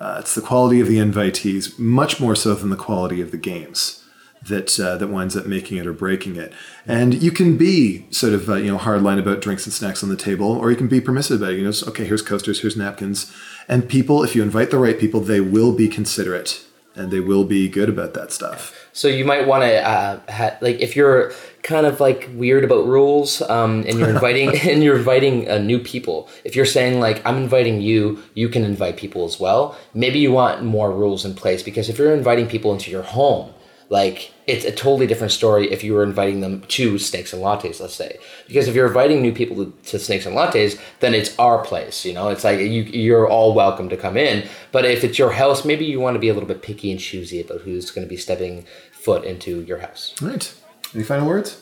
Uh, 0.00 0.16
it's 0.20 0.34
the 0.34 0.40
quality 0.40 0.80
of 0.80 0.88
the 0.88 0.96
invitees, 0.98 1.78
much 1.78 2.20
more 2.20 2.34
so 2.34 2.54
than 2.54 2.70
the 2.70 2.76
quality 2.76 3.20
of 3.20 3.30
the 3.30 3.36
games 3.36 4.04
that 4.48 4.80
uh, 4.80 4.96
that 4.96 5.08
winds 5.08 5.36
up 5.36 5.46
making 5.46 5.76
it 5.78 5.86
or 5.86 5.92
breaking 5.92 6.36
it. 6.36 6.52
And 6.86 7.22
you 7.22 7.30
can 7.30 7.56
be 7.56 8.06
sort 8.10 8.32
of 8.32 8.48
uh, 8.48 8.54
you 8.54 8.72
know 8.72 8.78
hardline 8.78 9.18
about 9.18 9.40
drinks 9.40 9.66
and 9.66 9.72
snacks 9.72 10.02
on 10.02 10.08
the 10.08 10.16
table, 10.16 10.50
or 10.50 10.70
you 10.70 10.76
can 10.76 10.88
be 10.88 11.00
permissive 11.00 11.40
about 11.40 11.52
it. 11.52 11.58
You 11.58 11.64
know, 11.64 11.72
okay, 11.88 12.06
here's 12.06 12.22
coasters, 12.22 12.60
here's 12.62 12.76
napkins, 12.76 13.32
and 13.68 13.88
people, 13.88 14.24
if 14.24 14.34
you 14.34 14.42
invite 14.42 14.70
the 14.70 14.78
right 14.78 14.98
people, 14.98 15.20
they 15.20 15.40
will 15.40 15.72
be 15.72 15.88
considerate 15.88 16.64
and 16.94 17.10
they 17.10 17.20
will 17.20 17.44
be 17.44 17.68
good 17.68 17.88
about 17.88 18.14
that 18.14 18.32
stuff. 18.32 18.79
So 18.92 19.08
you 19.08 19.24
might 19.24 19.46
want 19.46 19.62
to 19.62 19.88
uh, 19.88 20.20
ha- 20.28 20.56
like 20.60 20.80
if 20.80 20.96
you're 20.96 21.32
kind 21.62 21.86
of 21.86 22.00
like 22.00 22.28
weird 22.34 22.64
about 22.64 22.86
rules, 22.86 23.42
um, 23.42 23.84
and 23.86 23.98
you're 23.98 24.10
inviting 24.10 24.56
and 24.68 24.82
you're 24.82 24.96
inviting 24.96 25.48
uh, 25.48 25.58
new 25.58 25.78
people. 25.78 26.28
If 26.44 26.56
you're 26.56 26.66
saying 26.66 27.00
like 27.00 27.24
I'm 27.24 27.36
inviting 27.36 27.80
you, 27.80 28.22
you 28.34 28.48
can 28.48 28.64
invite 28.64 28.96
people 28.96 29.24
as 29.24 29.38
well. 29.38 29.76
Maybe 29.94 30.18
you 30.18 30.32
want 30.32 30.64
more 30.64 30.90
rules 30.92 31.24
in 31.24 31.34
place 31.34 31.62
because 31.62 31.88
if 31.88 31.98
you're 31.98 32.14
inviting 32.14 32.46
people 32.48 32.72
into 32.72 32.90
your 32.90 33.02
home, 33.02 33.52
like 33.90 34.32
it's 34.46 34.64
a 34.64 34.72
totally 34.72 35.06
different 35.06 35.32
story 35.32 35.70
if 35.70 35.84
you 35.84 35.92
were 35.92 36.02
inviting 36.02 36.40
them 36.40 36.62
to 36.62 36.98
snakes 36.98 37.32
and 37.32 37.42
lattes 37.42 37.80
let's 37.80 37.94
say 37.94 38.16
because 38.46 38.68
if 38.68 38.74
you're 38.74 38.86
inviting 38.86 39.20
new 39.20 39.32
people 39.32 39.56
to, 39.56 39.72
to 39.82 39.98
snakes 39.98 40.24
and 40.24 40.36
lattes 40.36 40.80
then 41.00 41.12
it's 41.12 41.38
our 41.38 41.62
place 41.62 42.06
you 42.06 42.12
know 42.14 42.28
it's 42.28 42.44
like 42.44 42.58
you, 42.58 42.82
you're 42.82 43.28
all 43.28 43.52
welcome 43.52 43.88
to 43.88 43.96
come 43.96 44.16
in 44.16 44.48
but 44.72 44.84
if 44.84 45.04
it's 45.04 45.18
your 45.18 45.32
house 45.32 45.64
maybe 45.64 45.84
you 45.84 46.00
want 46.00 46.14
to 46.14 46.20
be 46.20 46.28
a 46.28 46.34
little 46.34 46.48
bit 46.48 46.62
picky 46.62 46.90
and 46.90 47.00
choosy 47.00 47.40
about 47.40 47.60
who's 47.60 47.90
going 47.90 48.06
to 48.06 48.08
be 48.08 48.16
stepping 48.16 48.64
foot 48.92 49.24
into 49.24 49.62
your 49.62 49.78
house 49.78 50.14
All 50.22 50.28
right. 50.28 50.54
Any 50.94 51.04
final 51.04 51.26
words? 51.26 51.60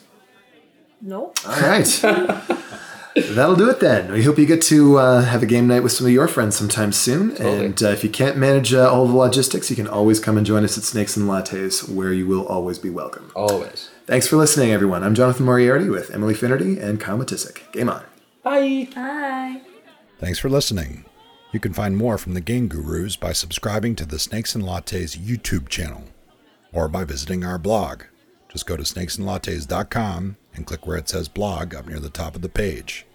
no 1.00 1.32
All 1.46 1.60
right. 1.60 2.04
That'll 3.14 3.56
do 3.56 3.68
it 3.68 3.80
then. 3.80 4.12
We 4.12 4.22
hope 4.22 4.38
you 4.38 4.46
get 4.46 4.62
to 4.62 4.98
uh, 4.98 5.22
have 5.22 5.42
a 5.42 5.46
game 5.46 5.66
night 5.66 5.82
with 5.82 5.92
some 5.92 6.06
of 6.06 6.12
your 6.12 6.28
friends 6.28 6.56
sometime 6.56 6.92
soon. 6.92 7.36
And 7.36 7.82
uh, 7.82 7.88
if 7.88 8.04
you 8.04 8.10
can't 8.10 8.36
manage 8.36 8.72
uh, 8.72 8.90
all 8.90 9.06
the 9.06 9.16
logistics, 9.16 9.70
you 9.70 9.76
can 9.76 9.86
always 9.86 10.20
come 10.20 10.36
and 10.36 10.46
join 10.46 10.64
us 10.64 10.78
at 10.78 10.84
Snakes 10.84 11.16
and 11.16 11.28
Lattes, 11.28 11.88
where 11.88 12.12
you 12.12 12.26
will 12.26 12.46
always 12.46 12.78
be 12.78 12.90
welcome. 12.90 13.32
always 13.34 13.90
Thanks 14.06 14.26
for 14.26 14.36
listening, 14.36 14.70
everyone. 14.70 15.04
I'm 15.04 15.14
Jonathan 15.14 15.44
Moriarty 15.44 15.90
with 15.90 16.10
Emily 16.10 16.32
Finnerty 16.32 16.78
and 16.78 16.98
Kyle 16.98 17.18
Matisic. 17.18 17.70
Game 17.72 17.90
on. 17.90 18.04
bye 18.42 18.88
Bye. 18.94 19.60
Thanks 20.18 20.38
for 20.38 20.48
listening. 20.48 21.04
You 21.52 21.60
can 21.60 21.72
find 21.72 21.96
more 21.96 22.18
from 22.18 22.34
the 22.34 22.40
Game 22.40 22.68
Gurus 22.68 23.16
by 23.16 23.32
subscribing 23.32 23.96
to 23.96 24.06
the 24.06 24.18
Snakes 24.18 24.54
and 24.54 24.64
Lattes 24.64 25.16
YouTube 25.18 25.68
channel 25.68 26.04
or 26.72 26.88
by 26.88 27.04
visiting 27.04 27.44
our 27.44 27.58
blog. 27.58 28.04
Just 28.58 28.66
go 28.66 28.76
to 28.76 28.82
snakesandlattes.com 28.82 30.36
and 30.52 30.66
click 30.66 30.84
where 30.84 30.96
it 30.96 31.08
says 31.08 31.28
blog 31.28 31.76
up 31.76 31.86
near 31.86 32.00
the 32.00 32.10
top 32.10 32.34
of 32.34 32.42
the 32.42 32.48
page. 32.48 33.06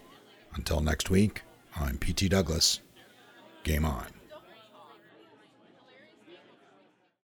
Until 0.55 0.79
next 0.79 1.09
week, 1.09 1.41
I'm 1.75 1.97
PT 1.97 2.29
Douglas. 2.29 2.79
Game 3.65 3.83
on. 3.83 4.22